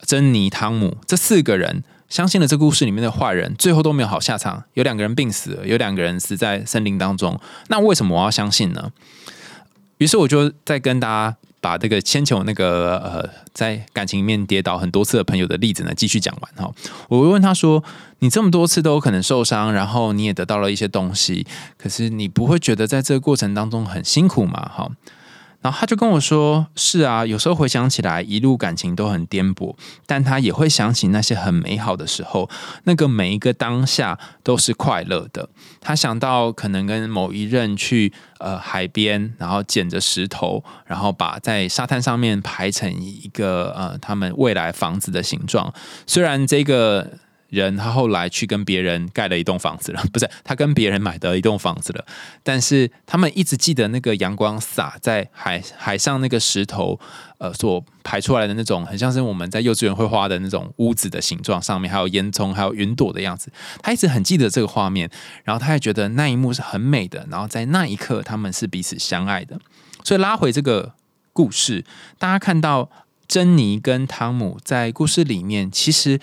[0.06, 1.84] 珍妮、汤姆这四个人，
[2.14, 4.66] 相信了这故事里面的坏人，最后都没有好下场。
[4.76, 7.42] 有两个人病死了，有两个人死在森林当中。
[7.70, 8.92] 那为什么我要相信呢？
[9.98, 16.72] 于是我就再跟大家把这个先前我那个呃在感情里面跌倒很多次的朋友的例子呢继续讲完哈。
[17.10, 17.84] 我会问他说
[18.20, 21.48] ：“你这么多次都有可能受伤，然后你也得到了一些东西，
[21.80, 24.92] 可是你不会觉得在这个过程当中很辛苦吗？”哈。
[25.64, 29.74] 然后他就跟我说：“是啊，有时候回想起来，一路感情都很颠簸，
[30.06, 32.50] 但他也会想起那些很美好的时候，
[32.84, 35.48] 那个每一个当下都是快乐的。
[35.80, 45.74] 他想到可能跟某一任去呃海边，然后捡着石头，然后把在沙滩上面排成一个呃他们未来房子的形状。
[46.06, 47.10] 虽然这个。”
[47.62, 52.06] 人他后来去跟别人盖了一栋房子了， 不是他跟别人买的一栋房子了，
[52.42, 57.00] 但是他们一直记得那个阳光洒在海海上那个石头，
[57.38, 65.10] 呃，所排出来的那种很像是我们在幼稚园会画的那种屋子的形状，上面还有烟囱，还有云朵的样子，他一直很记得这个画面，
[65.44, 69.60] 然后他也觉得那一幕是很美的，然后在那一刻他们是彼此相爱的，
[70.04, 70.94] 所以拉回这个
[71.32, 71.86] 故事，
[72.18, 72.90] 大家看到
[73.28, 76.20] 珍妮跟汤姆在故事里面其实。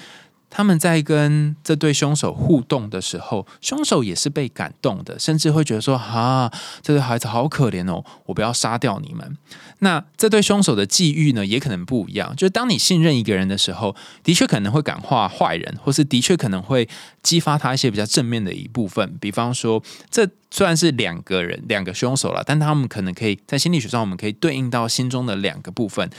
[0.51, 9.39] 他们在跟这对凶手互动的时候，凶手也是被感动的，甚至会觉得说：“啊，这对孩子好可怜哦，我不要杀掉你们。”
[9.79, 12.35] 那这对凶手的际遇呢，也可能不一样。
[12.37, 16.87] 就是当你信任一个人的时候，的确可能会感化坏人，或是的确可能会
[17.23, 19.17] 激发他一些比较正面的一部分。
[19.21, 26.11] 比方说，这虽然是两个人、两个凶手了，但他们可能可以在心理学上，我们可以对应到心中的两个部分：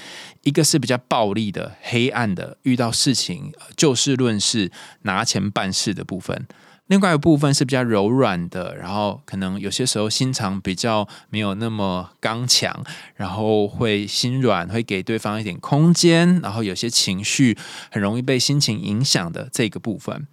[0.43, 6.45] 一个是比较暴力的、黑暗的，遇到事情就事论事、拿钱办事的部分；
[6.87, 12.83] 另外一部分是比较柔软的，然后可能有些时候心肠比较没有那么刚强，
[13.15, 17.57] 然后会心软，会给对方一点空间，然后有些情绪
[17.91, 20.25] 很容易被心情影响的这个部分。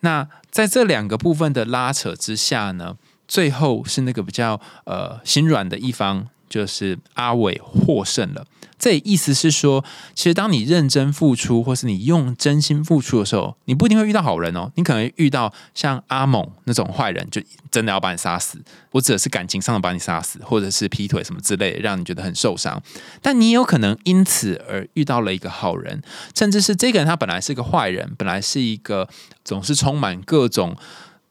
[0.00, 2.96] 那在这两个部分的拉扯之下呢？
[3.34, 8.46] 最后是那个比较呃心软的一方，就是阿伟获胜了。
[8.78, 14.70] 这意思是说，其实当你认真付出，或是你用真心付出的时候，你不一定会遇到好人哦。
[14.76, 17.42] 你可能遇到像阿猛那种坏人，就
[17.72, 18.62] 真的要把你杀死。
[18.92, 22.80] 我指的是感情上的把你杀死，或者是劈腿什么之类，让你觉得很受伤。
[23.20, 26.00] 但你有可能因此而遇到了一个好人，
[26.36, 29.08] 甚至是这个人他本来是个坏人，本来是一个
[29.44, 30.76] 总是充满各种。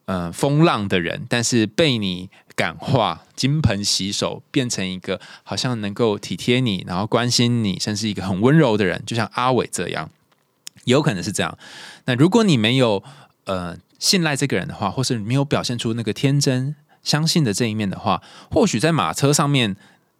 [0.05, 10.09] 呃，风浪的人，但是被你感化，金盆洗手，变成一个好像能够体贴你，然后关心你，甚至一个很温柔的人，就像阿伟这样，
[10.83, 11.57] 有可能是这样。
[12.03, 13.01] 那如果你没有
[13.45, 19.77] 呃信赖这个人的话，或是没有表现出那个天真相信的这一面的话，或许在马车上面，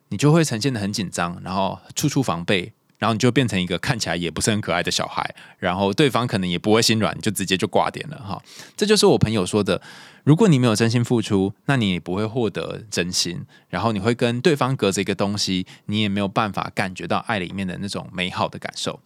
[0.08, 2.72] 你就会呈现的很紧张，然后处处防备。
[3.04, 8.42] 然后你就变成一个看起来也不是很可爱的小孩，然后对方可能也不会心软，就直接就挂点了哈。
[8.78, 9.82] 这就是我朋友说的，
[10.24, 18.98] 如果你没有真心付出，那你也不会获得真心，然后你会跟对方隔着一个东西，你也没有办法感觉到爱里面的那种美好的感受。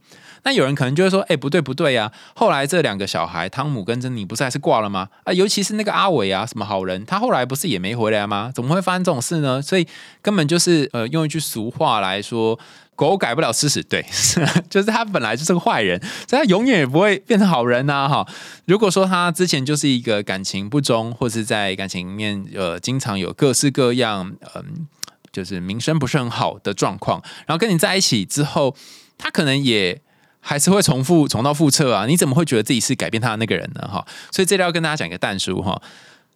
[0.47, 2.09] 那有人可能就会说：“哎，不对不对呀！
[2.33, 5.09] 后来这两个小孩汤姆跟珍妮不是还是挂了吗？
[5.25, 8.49] 啊，尤其是那个阿伟啊，什么好人，他后来不是也没回来吗？
[8.55, 9.61] 怎么会发生这种事呢？
[9.61, 9.85] 所以
[10.21, 12.57] 根本就是呃，用一句俗话来说。”
[12.97, 14.03] 狗改不了吃屎，对，
[14.71, 18.09] 就是他本来就是个坏人，所以他永远也不会变成好人呐。
[18.09, 18.27] 哈，
[18.65, 24.87] 如果说他之前就是一个感情不忠，或是在感情里面呃经常有各式各样嗯，
[25.31, 28.75] 就是名声不是很好的状况，然后跟你在一起之后，
[29.19, 30.01] 他可能也
[30.47, 32.05] 还是会重复重蹈覆辙啊。
[32.05, 33.81] 你怎么会觉得自己是改变他的那个人呢？
[33.91, 35.81] 哈，所以这里要跟大家讲一个淡书哈，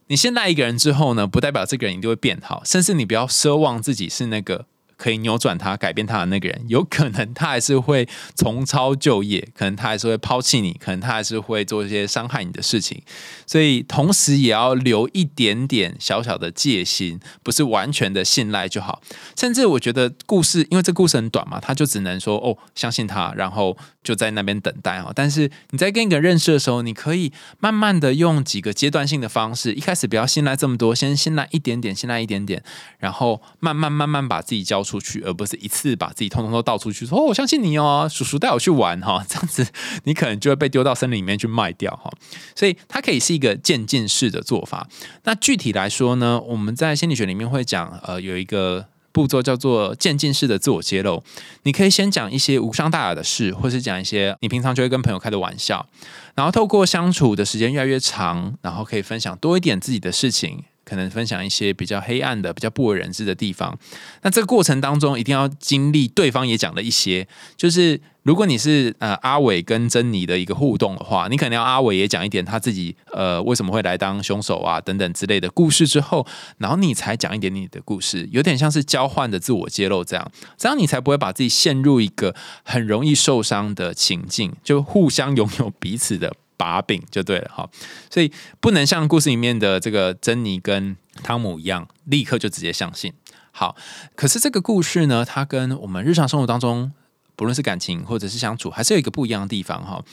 [0.08, 4.66] 你先赖一个人之后呢，不代表这个人一定会变好，甚至你不要奢望自己是那个。
[5.02, 13.02] 可以扭转他、改变他的那个人，有可能他还是会重操旧业，可能他还是会抛弃你，可能他还是会做一些伤害你的事情。
[13.48, 19.02] 所以，同时也要留一点点小小的戒心，不是完全的信赖就好。
[19.36, 25.12] 甚至我觉得故事，因为这故事很短嘛，他就只能说哦，相信他，然后就在那边等待啊。
[25.16, 32.64] 但是你在跟一个认识的时候，你可以慢慢的用几个阶段性的方式，一开始不要信赖这么多，先信赖一点点，信赖一点点，
[33.00, 34.91] 然后慢慢慢慢把自己交出。
[34.92, 39.66] 出去，而不是一次把自己通通都倒出去，说哦，我相信你哦，叔叔带我去玩哈， 这样子
[40.04, 42.12] 你可能就会被丢到森林里面去卖掉哈。
[42.56, 44.88] 所以它可以是一个渐进式的做法。
[45.24, 48.88] 那具体来说呢，我们在心理学里面会讲，呃，有一个。
[49.14, 51.22] 步骤叫做渐进式的自我揭露。
[51.64, 55.86] 你可以先讲一些无伤大雅的事，或是讲一些你平常就会跟朋友开的玩笑，
[56.34, 60.64] 然后透过相处的时间越来越长，然后可以分享多一点自己的事情。
[60.92, 63.80] 可能分享一些比较黑暗的、比较不为人知的地方。
[64.24, 67.26] 那这个过程当中，一定要经历对方也讲了一些。
[67.56, 76.28] 就是如果你是呃阿伟跟珍妮的一个互动的话，你可能要阿伟也讲一点他自己呃为什么会来当凶手啊等等之类的故事之后，
[76.58, 86.36] 然后你才讲一点你的故事，有点像是交换的自我揭露这样，这样你才不会把自己陷入一个很容易受伤的情境，就互相拥有彼此的。
[86.62, 87.68] 把柄就对了哈，
[88.08, 93.12] 所以不能像故事里面的这个珍妮跟汤姆一样，立刻就直接相信。
[93.52, 93.76] 好，
[94.16, 96.92] 可是这个故事呢，它跟我们日常生活当中，
[97.36, 100.04] 不论是感情或者是相处，还是有一个不一样的地方哈。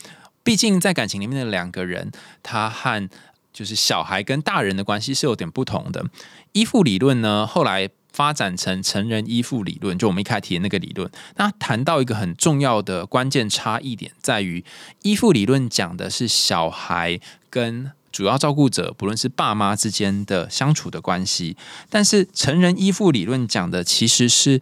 [0.43, 2.11] 毕竟在感情里面的两个人，
[2.43, 3.07] 他和
[3.53, 6.07] 就是小孩跟大人的关系是有点不同的。
[6.53, 7.91] 依附理论呢，后来。
[8.19, 11.09] 发展成成人依附理论，就我们一开始提的那个理论。
[11.37, 14.65] 那谈到一个很重要的关键差异点，在于
[15.03, 21.55] 依附理论讲的是小孩跟主要照顾者，不论是爸妈之间的相处的关系；
[21.89, 24.61] 但是成人依附理论讲的其实是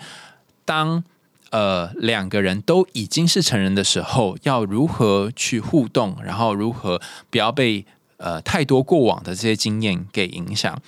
[0.66, 1.02] 当
[1.48, 7.86] 呃两个人都已经是成人的时候，要如何去互动，然后如何不要被
[8.18, 10.78] 呃太多过往的这些经验给影响。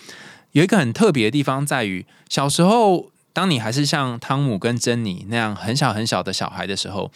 [0.58, 7.12] 有一个很特别的地方在于，小时候当你还是像汤姆跟珍妮那样很小很小的小孩的时候，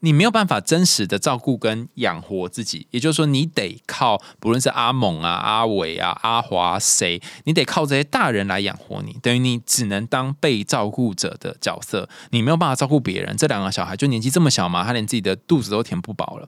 [0.00, 2.86] 你没有办法真实的照顾跟养活自己。
[2.90, 13.34] 也就是说，你得靠不论是阿猛啊、阿伟啊、阿华谁，你得靠这些大人来养活你，等于你只能当被照顾者的角色，你没有办法照顾别人。
[13.38, 16.46] 这两个小孩就年纪这么小嘛，他连自己的肚子都填不饱了。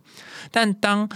[0.50, 1.08] 但当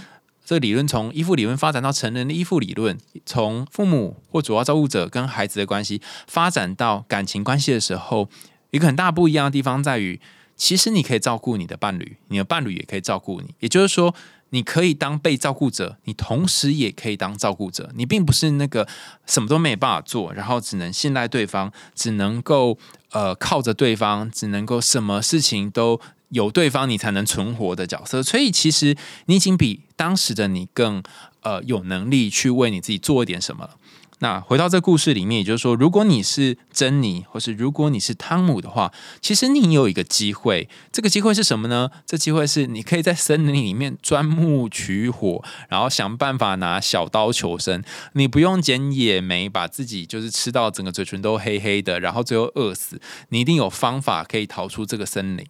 [0.45, 8.29] 这个理论从依附理论发展到成人的依附理论，从父母或主要照顾者跟孩子的关系发展到感情关系的时候，
[8.69, 10.21] 一个很大不一样的地方在于，
[10.55, 13.55] 其实你可以照顾你的伴侣，你的伴侣也可以照顾你。
[13.59, 14.13] 也就是说，
[14.51, 17.89] 你可以当被照顾者，你同时也可以当照顾者。
[17.95, 18.87] 你并不是那个
[19.25, 22.77] 什么都没办法做，然后只能信赖对方，只能够
[23.09, 25.99] 呃靠着对方，只能够什么事情都。
[26.35, 28.95] 有对方，你才能存活的角色，所以其实
[29.27, 31.01] 你已经比当时的你更
[31.41, 33.71] 呃有能力去为你自己做一点什么了。
[34.19, 40.69] 那回到这故事里面，也就是说，如果你是珍妮，或是如果你是汤姆的话，其实你有一个机会。
[40.91, 41.89] 这个机会是什么呢？
[42.05, 47.83] 这机会是你可以在森林里面钻木取火，然后想办法拿小刀求生。
[48.13, 52.99] 你不用捡野莓，把自己就是吃到整个嘴唇都黑黑的，然后最后饿死。
[53.29, 55.45] 你一定有方法可以逃出这个森林。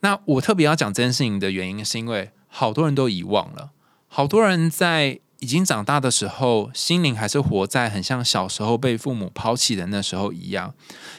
[0.00, 3.70] 那我特别要讲这件事情的原因，是因为好多人都遗忘了，
[4.08, 5.20] 好多人在。
[5.42, 10.74] 已经长大的时候，心灵还是活在很像小时候被父母抛弃的那时候一样。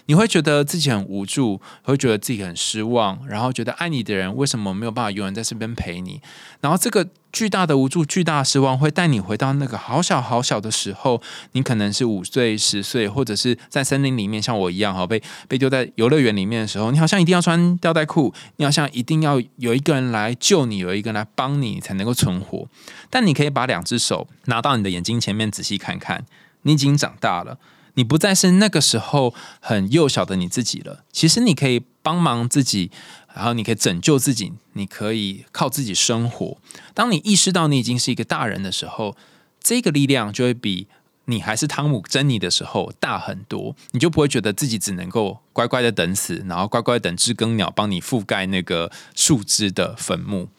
[0.06, 6.22] 你会觉得自己很无助，会觉得自己很失望，然后觉得爱你的人为什么没有办法永远在身边陪你？
[6.60, 7.08] 然后这个。
[7.32, 11.22] 巨大的无助、巨大的失望，会带你回到那个好小好小的时候。
[11.54, 22.68] 你可能是五岁、十岁，或者是在森林里面，像我一样哈，被被丢在游乐园里面的时候，你好像一定要穿吊带裤，你好像一定要有一个人来救你，有一个人来帮你，才能够存活。
[23.10, 26.26] 但你可以把两只手拿到你的眼睛前面，仔细看看，
[26.64, 27.58] 你已经长大了，
[27.96, 31.04] 你不再是那个时候很幼小的你自己了。
[31.12, 32.92] 其实你可以帮忙自己。
[33.34, 36.58] 然后你可以拯救自己，你可以靠自己生活。
[36.94, 39.16] 当你意识到你已经是一个大人的时候，
[39.62, 40.88] 这个力量就会比
[41.26, 43.76] 你还是汤姆珍妮的时候大很多。
[43.92, 50.50] 你就不会觉得自己只能够乖乖的等死，然后乖乖等知更鸟帮你覆盖那个树枝的坟墓。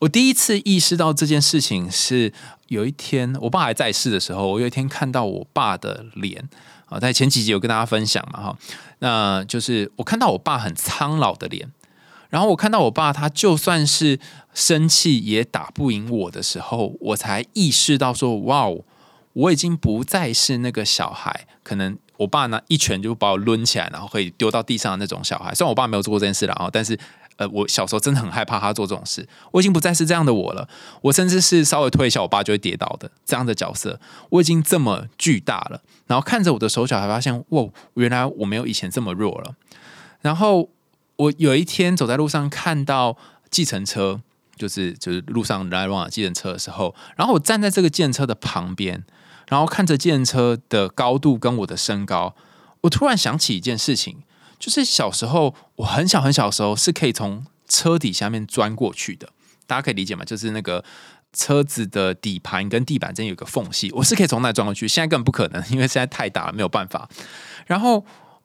[0.00, 2.32] 我第一次意识到这件事情是
[2.68, 6.48] 有一天我爸还在世的时候，我有一天看到我爸的脸
[6.86, 8.58] 啊，在前几集有跟大家分享嘛哈，
[8.98, 11.70] 那就是我看到我爸很苍老的脸。
[12.34, 14.18] 然后我看到我爸，他就算是
[14.52, 18.66] 生气也打不赢我的时候，我才意识到说：哇，
[19.34, 21.46] 我已经不再是那个小孩。
[21.62, 25.54] 可能我爸呢一拳就把我抡起来，然后可以丢到地上的那种小孩。
[25.54, 26.98] 虽然我爸没有做过这件事了啊，但是
[27.36, 29.24] 呃，我小时候真的很害怕他做这种事。
[29.52, 30.68] 我已经不再是这样的我了，
[31.02, 34.00] 我甚至是稍微推一下，我爸就会跌倒的这样的角色。
[34.30, 39.54] 我已经这么巨大了，然后看着我的手脚，还发现哇，原来我没有以前这么弱了。
[40.20, 40.68] 然后。
[41.16, 43.16] 我有一天走在路上，看到
[43.50, 44.20] 计程车，
[44.56, 49.04] 就是就是路上来往的计程车的时候，然后我站在这个计程车的旁边，
[49.48, 52.34] 然后看着计程车的高度跟我的身高，
[52.82, 54.22] 我突然想起一件事情，
[54.58, 59.28] 就是小时候我很小很小的时候是可以从车底下面钻过去的，
[59.66, 60.24] 大家可以理解吗？
[60.24, 60.84] 就是那个
[61.32, 64.86] 车子的底盘跟地板之间有个缝隙，我是可以从那钻过去。
[64.86, 67.08] 现在根本不可能，因为现在太大了，没有办法。
[67.66, 68.04] 然后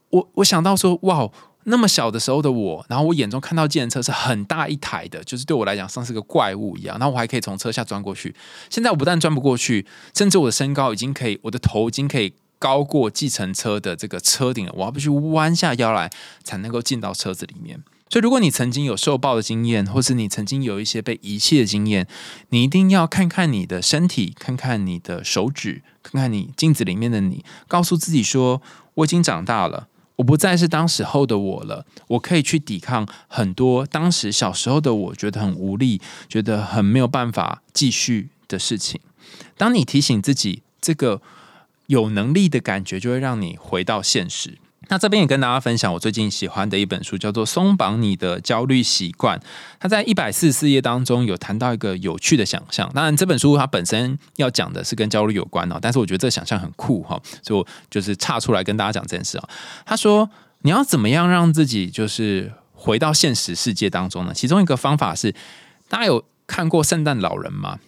[0.10, 1.30] 我我想到说，哇，
[1.70, 6.98] 那么小的时候的我，然后我眼中看到计程车是很大一台的，就是对我来讲像是个怪物一样。
[7.00, 8.36] 然后我还可以从车下钻过去。
[8.70, 14.74] 现在我不但钻不过去，甚至我的身高已经可以，我的头已经可以高过计程车的这个车顶了。
[14.76, 16.10] 我要必须弯下腰来
[16.44, 17.82] 才能够进到车子里面。
[18.12, 22.08] 所以，如果你曾经有受暴的经验，或是你曾经有一些被遗弃的经验，
[22.50, 28.64] 你一定要看看你的身体，看看你的手指，看看你镜子里面的你，告诉自己说：
[28.96, 29.88] 我已经长大了，
[30.20, 39.00] 我不再是当时候的我了，我可以去抵抗很多当时小时候的我觉得很无力、觉得很没有办法继续的事情。
[39.56, 41.22] 当你提醒自己这个
[41.88, 44.58] 有能力的感觉，就会让你回到现实。
[44.90, 49.40] 那这边也跟大家分享我最近喜欢的一本书，叫做《松绑你的焦虑习惯》。
[49.80, 52.92] 它在一百四十四页当中有谈到一个有趣的想象。
[52.94, 59.50] 当然，这本书它本身要讲的是跟焦虑有关哦，但是我觉得这想象很酷哈，所以我就是岔出来跟大家讲这件事啊。
[59.86, 60.30] 他说
[60.64, 64.34] ：“你要怎么样让自己就是回到现实世界当中呢？
[64.34, 65.34] 其中一个方法是，
[65.88, 67.80] 大家有看过圣诞老人吗？”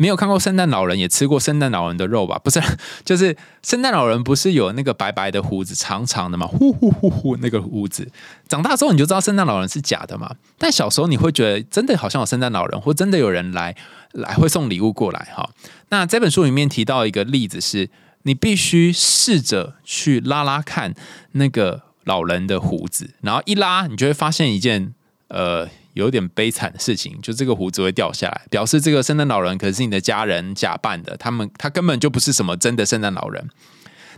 [0.00, 2.38] 没有看过圣诞老人，也吃过圣诞老人的肉吧？
[2.42, 2.58] 不是，
[3.04, 6.46] 就是圣诞老人不是有那个白白的胡子，长长的吗？
[6.46, 8.10] 呼呼呼呼，那个胡子。
[8.48, 10.34] 长大之后你就知道圣诞老人是假的嘛。
[10.56, 13.76] 但小时候你会觉得真的好像有圣诞老人，或真的有人来
[14.12, 15.50] 来会送礼物过来哈。
[15.90, 17.90] 那这本书里面提到一个例子是，
[18.22, 20.94] 你必须试着去拉拉看
[21.32, 24.94] 那个老人的胡子，然后一拉，你就会发现一件
[25.28, 25.68] 呃。
[25.94, 33.48] 有点悲惨的事情，就这个胡子会掉下来，表示这个圣诞老人可是你的家人假扮的，他们他根本就不是什么真的圣诞老人。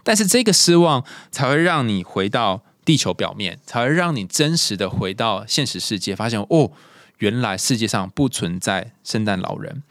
[0.02, 6.72] 但是这个失望才会让你回到地球表面，才会让你真实的回到现实世界，发现哦，
[7.18, 9.82] 原来世界上不存在圣诞老人。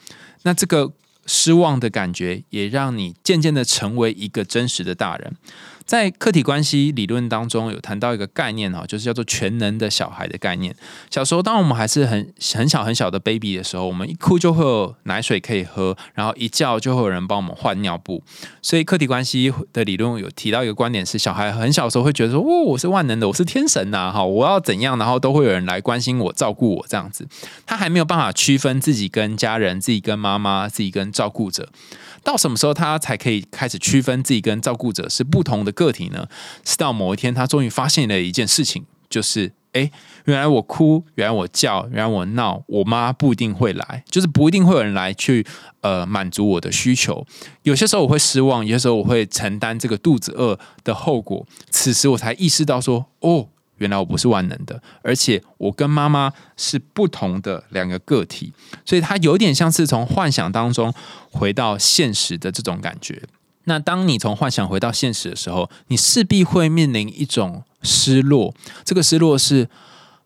[0.44, 0.92] 那这个
[1.26, 5.36] 失望的感觉，也让你渐渐的成为一个真实的大人。
[5.86, 10.76] 在客体关系理论当中，有谈到一个概念哈，就是叫做全能的小孩的概念。
[11.10, 18.24] 小时候，当我们还是很很小很小的 baby 的时候，我们一哭就会有奶水可以喝，然后一叫就会有人帮我们换尿布。
[18.62, 24.12] 所以，客体关系的理论有提到一个观点是，小孩很小时候会觉得说：“哦，我是万能的，我是天神呐！
[24.12, 27.28] 哈，我要怎样，然后都会有人来关心我、照顾我这样子。”
[27.66, 31.68] 他还没有办法区分自己跟家人、自己跟妈妈、自己跟照顾者。
[32.24, 36.28] 到什么时候他才可以开始区分自己跟照顾者是不同的个体呢？
[36.63, 39.89] 是到某一天，他终于发现了一件事情，就是哎，
[40.26, 45.45] 原来我哭，原来我叫，原来我闹，我妈不一定会来，就是不一定会有人来去
[45.82, 47.26] 呃满足我的需求。
[47.63, 51.45] 有些时候我会失望，有些时候我会承担这个肚子饿的后果。
[51.69, 53.49] 此时我才意识到说，哦。
[53.82, 58.54] 原来我不是万能的，而且我跟妈妈是不同的两个个体，
[58.86, 60.94] 所以它有点像是从幻想当中
[61.32, 63.24] 回到现实的这种感觉。
[63.64, 68.54] 那当你从幻想回到现实的时候，你势必会面临一种失落。
[68.86, 69.68] 这个失落是：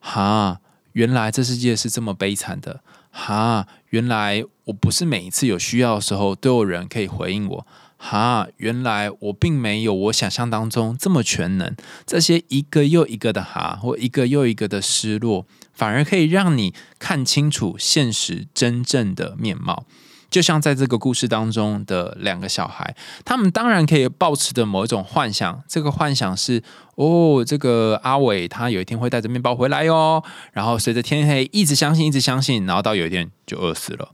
[0.02, 0.60] 哈，
[0.92, 2.82] 原来这世界是这么悲惨的；
[3.12, 7.66] 哈，原来我不是每一次有需要的时候都有人可以回应我。
[8.08, 11.76] 哈，原来我并没有我想象当中这么全能。
[12.06, 19.86] 这些一个又一个的哈，或一个又一个的失落，反而可以让你看清楚现实真正的面貌。
[20.30, 25.64] 就像在这个故事当中的两个小孩，他们当然可以抱持的某一种幻想。
[25.68, 26.62] 这个幻想是：
[26.96, 30.22] 哦，这个阿伟他有一天会带着面包回来哟。
[30.52, 34.12] 然后随着天黑，一直相信，一直相信，然后到有一天就饿死了。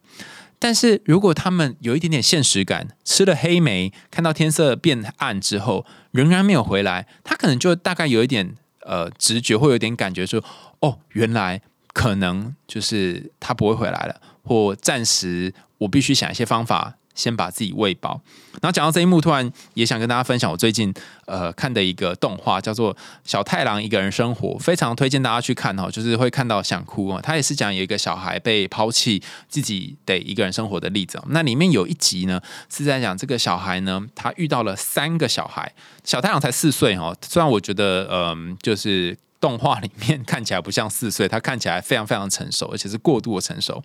[0.64, 10.44] 但是如果他们有一点点现实感，吃了黑莓，看到天色变暗之后，仍然没有回来，他可能就大概有一点呃直觉，会有点感觉说，
[10.82, 11.60] 哦，原来
[11.94, 16.96] 可能就是他不会回来了，或暂时我必须想一些方法。
[17.22, 18.20] 先把自己喂饱，
[18.54, 20.92] 然后讲到这一幕，突然也想跟大家分享我最近
[21.28, 27.22] 呃看的一个动画，叫做《小太郎一个人生活》，非常推荐大家去看哦，就是会看到想哭啊。
[27.22, 31.22] 他也是讲有一个小孩被抛弃，自己得一个人生活的例子。
[31.28, 32.42] 那里面有一集呢，
[32.72, 35.72] 是在讲这个小孩呢，他遇到了三个小孩，
[36.04, 37.16] 小太郎才四岁哦。
[37.22, 43.84] 虽然我觉得嗯，就是动画里面看起来不像四岁，他看起来非常非常成熟，而且是过度的成熟。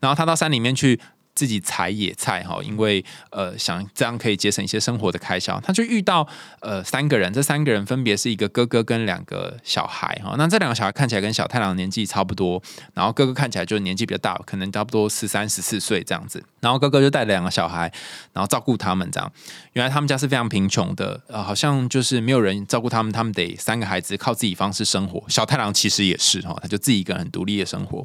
[0.00, 1.00] 然后他到山里面去。
[1.36, 5.60] 自己采野菜哈，因为呃想这样可以节省一些生活的开销。
[5.60, 6.26] 他就遇到
[6.60, 10.34] 呃三个人，这三个人分别是一个哥哥跟两个小孩哈。
[10.36, 12.60] 那这两个小孩看起来跟小太郎年纪差不多，
[12.94, 16.42] 然后哥哥看起来就年纪比较大，可能差不多十三十四岁这样子。
[16.60, 17.92] 然后哥哥就带两个小孩，
[18.32, 19.30] 然后照顾他们这样。
[19.74, 25.22] 原来他们家是非常贫穷的，呃，好像就是没有人照顾他们，他们得三个孩子靠自己方式生活。
[25.28, 28.04] 小太郎其实也是哈，他就自己一个人独立的生活。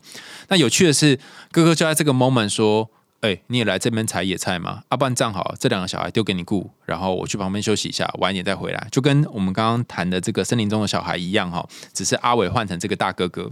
[0.49, 1.17] 那有趣的是，
[1.51, 2.89] 哥哥就在这个 moment 说
[3.21, 4.83] ：“哎，你也来这边采野菜吗？
[4.89, 13.49] 阿半站好，这两个小孩丢给你顾，然后我去旁边休息一下，晚一点再回来。”就跟我们刚刚谈的这个森林中的小孩一样哈，只是阿伟换成这个大哥哥。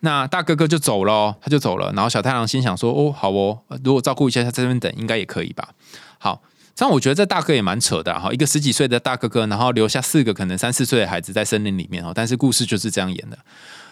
[0.00, 1.92] 那大哥哥就走了，他就走了。
[1.92, 5.70] 然后小太郎心想说：“哦，好哦，如果照顾一下他这边等，应该也可以吧？”
[6.18, 6.42] 好。
[6.80, 12.12] 但我觉得这大哥也蛮扯的哈，一个十几岁的大哥哥，然后留下四个可能三四岁的孩子在森林里面哦。
[12.14, 13.36] 但是故事就是这样演的。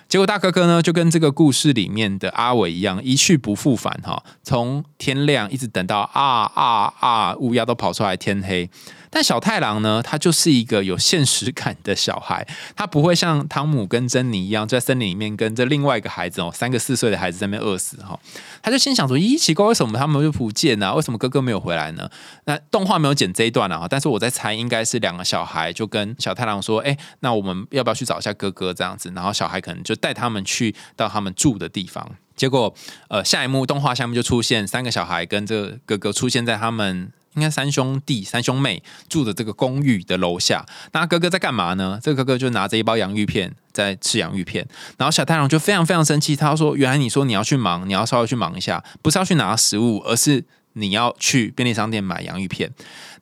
[0.09, 8.71] 结果大哥哥呢，就跟这个故事里面的阿伟一样，一去不复返哈，从天亮一直等到啊啊啊，乌鸦都跑出来，天黑。
[9.17, 12.47] 但小太郎呢，他就是一个有现实感的小孩，
[12.77, 18.21] 他不会像汤姆跟珍妮一样在森林里面跟这另外一个孩子哦，三个四岁的孩子在那边饿死哈。
[18.63, 20.95] 他就心想说：咦，奇怪，为什么他们就不见呢？
[20.95, 22.11] 为什么哥哥没有回来呢？
[22.45, 29.11] 那动画没有剪这一段了哈，但是我在猜，应该是两个小孩就跟小太郎说：哎，那我们要不要去找一下哥哥这样子？
[29.17, 32.07] 然后小孩可能就带他们去到他们住的地方。
[32.37, 32.75] 结果，
[33.09, 37.11] 呃，下一幕动画下面就出现三个小孩跟这个哥哥出现在他们。
[37.37, 42.01] 应该三兄弟、三兄妹住的这个公寓的楼下，那哥哥在干嘛呢？
[42.03, 44.67] 这个哥哥就拿着一包洋芋片在吃洋芋片，
[44.97, 52.73] 然后小太郎就非常非常生气，他说：“原来你说你要去忙，你要稍微去忙一下，不是要去拿食物，而是你要去便利商店买洋芋片。”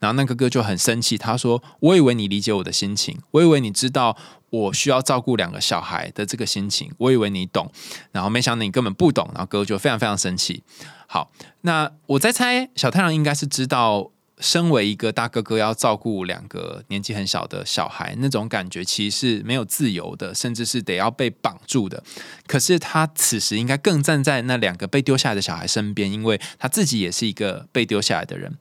[0.01, 4.17] 然后那哥哥就很生气，他说：“我以为你理解我的心情，我以为你知道
[4.55, 7.71] 我需要照顾两个小孩的这个心情，我以为你懂，
[8.13, 10.63] 然后没想到你根本不懂。”然后哥哥就非常非常生气。
[11.07, 11.31] 好，
[11.63, 22.03] 那我在猜，小太阳应该是知道，身为一个大哥哥要照顾两个年纪很小的小孩，那种感觉其实是没有自由的，甚至是得要被绑住的。
[22.47, 28.59] 可是他此时应该更站在那两个被丢下来的小孩身边，因为他自己也是一个被丢下来的人。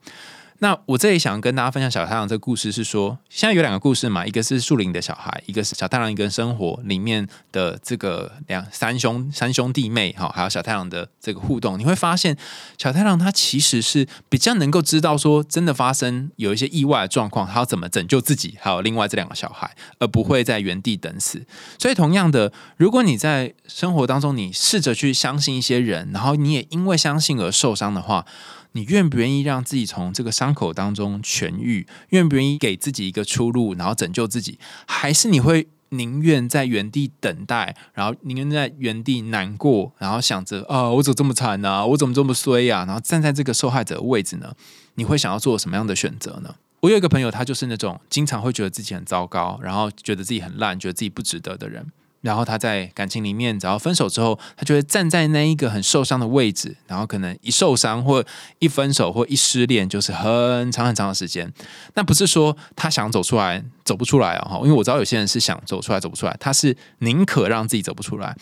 [0.64, 12.38] 那我这里想跟大家分享小太阳这个故事是说，现在有两个故事嘛，一个是树林的小孩，一个是小太阳一个人生活里面的这个两三兄三兄弟妹哈，还有小太阳的这个互动，你会发现
[12.78, 21.46] 小太阳他其实是比较能够知道说，真的发生有一些意外的状况，他要怎么拯救自己，还有另外这两个小孩，而不会在原地等死。
[21.78, 28.26] 所以同样的，如果你在生活当中你试着去相信一些人，然后你也因为相信而受伤的话。
[28.74, 31.88] 你愿不愿意让自己从这个伤口当中痊愈？
[32.10, 34.60] 愿不愿意给自己一个出路，然后拯救自己？
[34.86, 41.86] 还是你会宁愿在原地等待，然后宁愿在原地难过，然后想着啊，我怎么这么惨呢？
[41.88, 42.84] 我怎么这么衰呀？
[42.86, 44.54] 然后站在这个受害者的位置呢？
[44.96, 46.56] 你会想要做什么样的选择呢？
[46.80, 51.86] 我有一个朋友，他就是那种经常会觉得自己很糟糕，然后觉得自己很烂，觉得自己不值得的人。
[52.24, 58.24] 然后他在感情里面，只要分手之后，他就会站在那一个很受伤的位置，然后可能一受伤或
[58.60, 61.52] 一分手或一失恋，就是很长很长的时间。
[61.96, 68.34] 那不是说他想走出来走不出来哦，因为我知道有些人是想走出来走不出来，他是宁可让自己走不出来。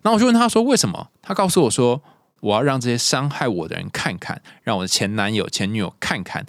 [0.00, 1.10] 那我就问他说为什么？
[1.20, 2.00] 他告诉我说，
[2.40, 6.46] 我要让这些伤害我的人看看，让我的前男友前女友看看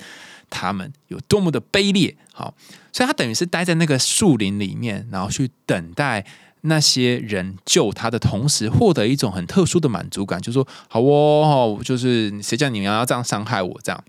[0.49, 2.15] 他们有多么的卑劣。
[2.31, 2.53] 好，
[2.93, 6.25] 所以他等于是待在那个树林里面，然后去等待。
[6.61, 14.03] 那些人救他的同时，获得一种很特殊的满足感，就说：“好哦，就是谁叫你们要这样伤害我？”这样。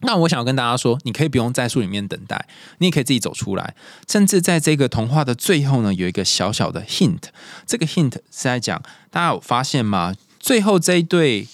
[0.00, 2.46] 那我想要跟大家说，你可以不用在树里面等待，
[2.78, 3.74] 你也可以自己走出来。
[4.08, 7.22] 甚至在这个童话的最后呢，有一个小小的 hint。
[7.66, 10.14] 这个 hint 是在讲，大家有发现吗？
[10.38, 11.46] 最后这一对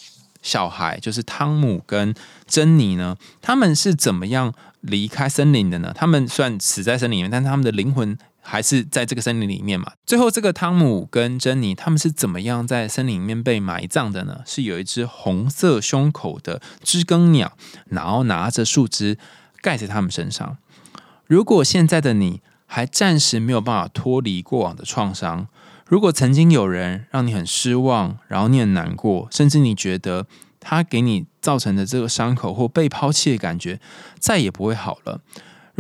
[0.43, 2.13] 小孩，就是汤姆跟
[2.47, 5.93] 珍妮呢，他们是怎么样离开森林的呢？
[5.95, 8.19] 他们算死在森林里面，但是他们的灵魂。
[8.41, 9.93] 还是在这个森林里面嘛？
[10.07, 14.41] 最后，这个汤姆跟珍妮他们是怎么样在森林里面被埋葬的呢？
[14.47, 19.19] 是有一只红色胸口的知更鸟，然后拿着树枝
[19.61, 20.57] 盖在他们身上。
[21.27, 25.47] 如果现在的你还暂时没有办法脱离过往的创伤，
[25.87, 30.27] 如果曾经有人让你很失望，然后你很难过，甚至你觉得
[30.59, 33.81] 他给你造成的这个伤口或被抛弃的感觉
[34.19, 35.21] 再也不会好了。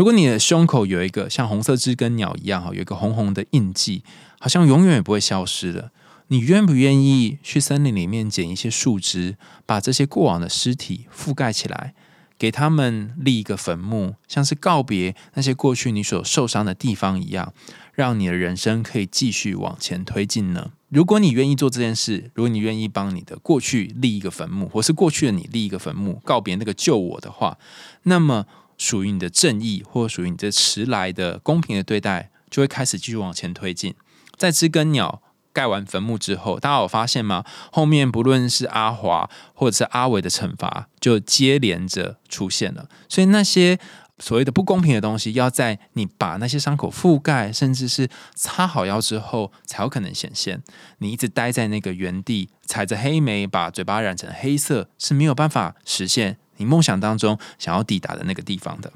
[0.00, 4.02] 如果你的胸口有一个像红色知更鸟一样哈，有一个红红的印记，
[4.38, 5.90] 好像永远也不会消失的，
[6.28, 9.36] 你愿不愿意去森林里面捡一些树枝，
[9.66, 11.92] 把这些过往的尸体覆盖起来，
[12.38, 17.52] 给他们立一个坟墓，像是告别那些过去你所受伤的地方一样，
[17.92, 20.70] 让你的人生可以继续往前推进呢？
[20.88, 27.58] 如果你愿意做这件事，如果你愿意帮你的过去立一个坟墓，或是过去的你立一个坟墓，告别那个救我的话，
[28.04, 28.46] 那么
[28.80, 33.94] 属于你的正义，或属于你这迟来的公平的对待，就会开始继续往前推进。
[34.38, 35.20] 在知更鸟
[35.52, 37.44] 盖完坟墓之后，大家有发现吗？
[37.70, 42.88] 后面不论是阿华或者是阿伟的惩罚，就接连着出现了。
[43.06, 43.78] 所以那些。
[44.22, 50.62] 所谓的不公平的东西，要在你把那些伤口覆盖，甚至是擦好药之后，才有可能显现。
[50.98, 58.92] 你一直待在那个原地，踩着黑莓，把嘴巴染成黑色，是没有办法实现你梦想当中想要抵达的那个地方的。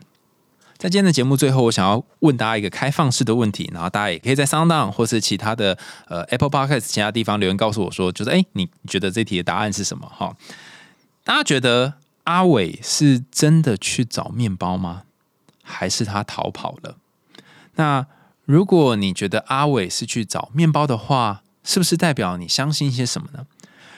[0.76, 10.06] 在今天的节目最后，我想要问大家一个开放式的问题，然后大家也可以在 Sound 或是其他的呃 Apple Podcast 其他地方留言告诉我说，就是哎，你觉得这题的答案是什么？
[10.14, 10.36] 哈，
[11.24, 11.94] 大家觉得
[12.24, 15.04] 阿伟是真的去找面包吗？
[15.62, 16.96] 还是他逃跑了？
[17.76, 18.06] 那
[18.44, 23.46] 如果你觉得阿伟是去找面包的话，是不是代表你相信一些什么呢？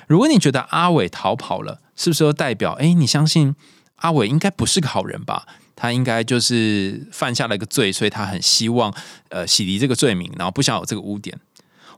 [0.07, 3.55] 如果你觉得阿伟逃跑了，是不是代表哎，你相信
[3.97, 5.47] 阿伟应该不是个好人吧？
[5.75, 8.95] 他应该就是犯下了一个罪，所以他很希望
[9.29, 11.39] 呃洗涤这个罪名，然后不想有这个污点，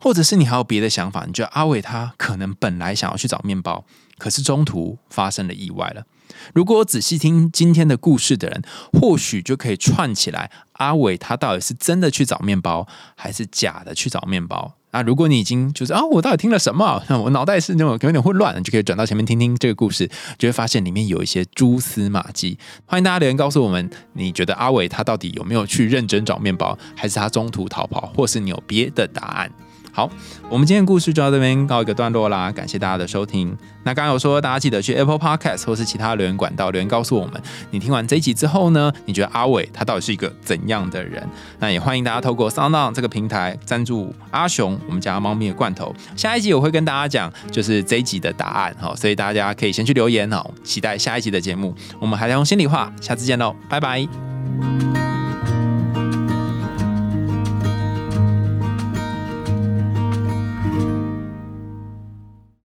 [0.01, 1.25] 或者是你还有别的想法？
[1.27, 3.85] 你觉得阿伟他可能本来想要去找面包，
[4.17, 6.05] 可是中途发生了意外了？
[6.53, 14.75] 如果我仔细听今天的故事的人，或许就可以串起来：阿伟他到底是真的去找面包，还是假的去找面包？
[14.91, 17.03] 啊，如果你已经就是啊，我到底听了什么？
[17.23, 20.09] 我脑袋是那种有点混乱，你就可以转到前面听听这个故事，
[20.39, 22.59] 就会发现里面有一些蛛丝马迹。
[22.87, 29.51] 欢迎大家留言告诉我们，你觉得阿伟他到底有没有去认真找面包，还是他中途逃跑，或是你有别的答案？
[29.99, 30.09] 好，
[30.49, 33.49] 我们今天的故事就到这边告一个段落啦，感谢大家的收听。
[33.83, 37.43] 那刚刚有说，大家记得去 Apple Podcast 或是其他留言管道留言告诉我们，
[37.73, 41.29] 你听完这一集之后呢，你觉得阿伟他到底是一个怎样的人？
[41.59, 45.93] 那也欢迎大家透过 Sound 这个平台赞助阿雄我们家猫咪的罐头。
[46.15, 51.75] 下一集我会跟大家讲，就是这一集的答案哈，所以大家可以先去留言哦，期待下一集的节目。
[51.99, 55.18] 我们还在用心里话，下次见喽，拜拜。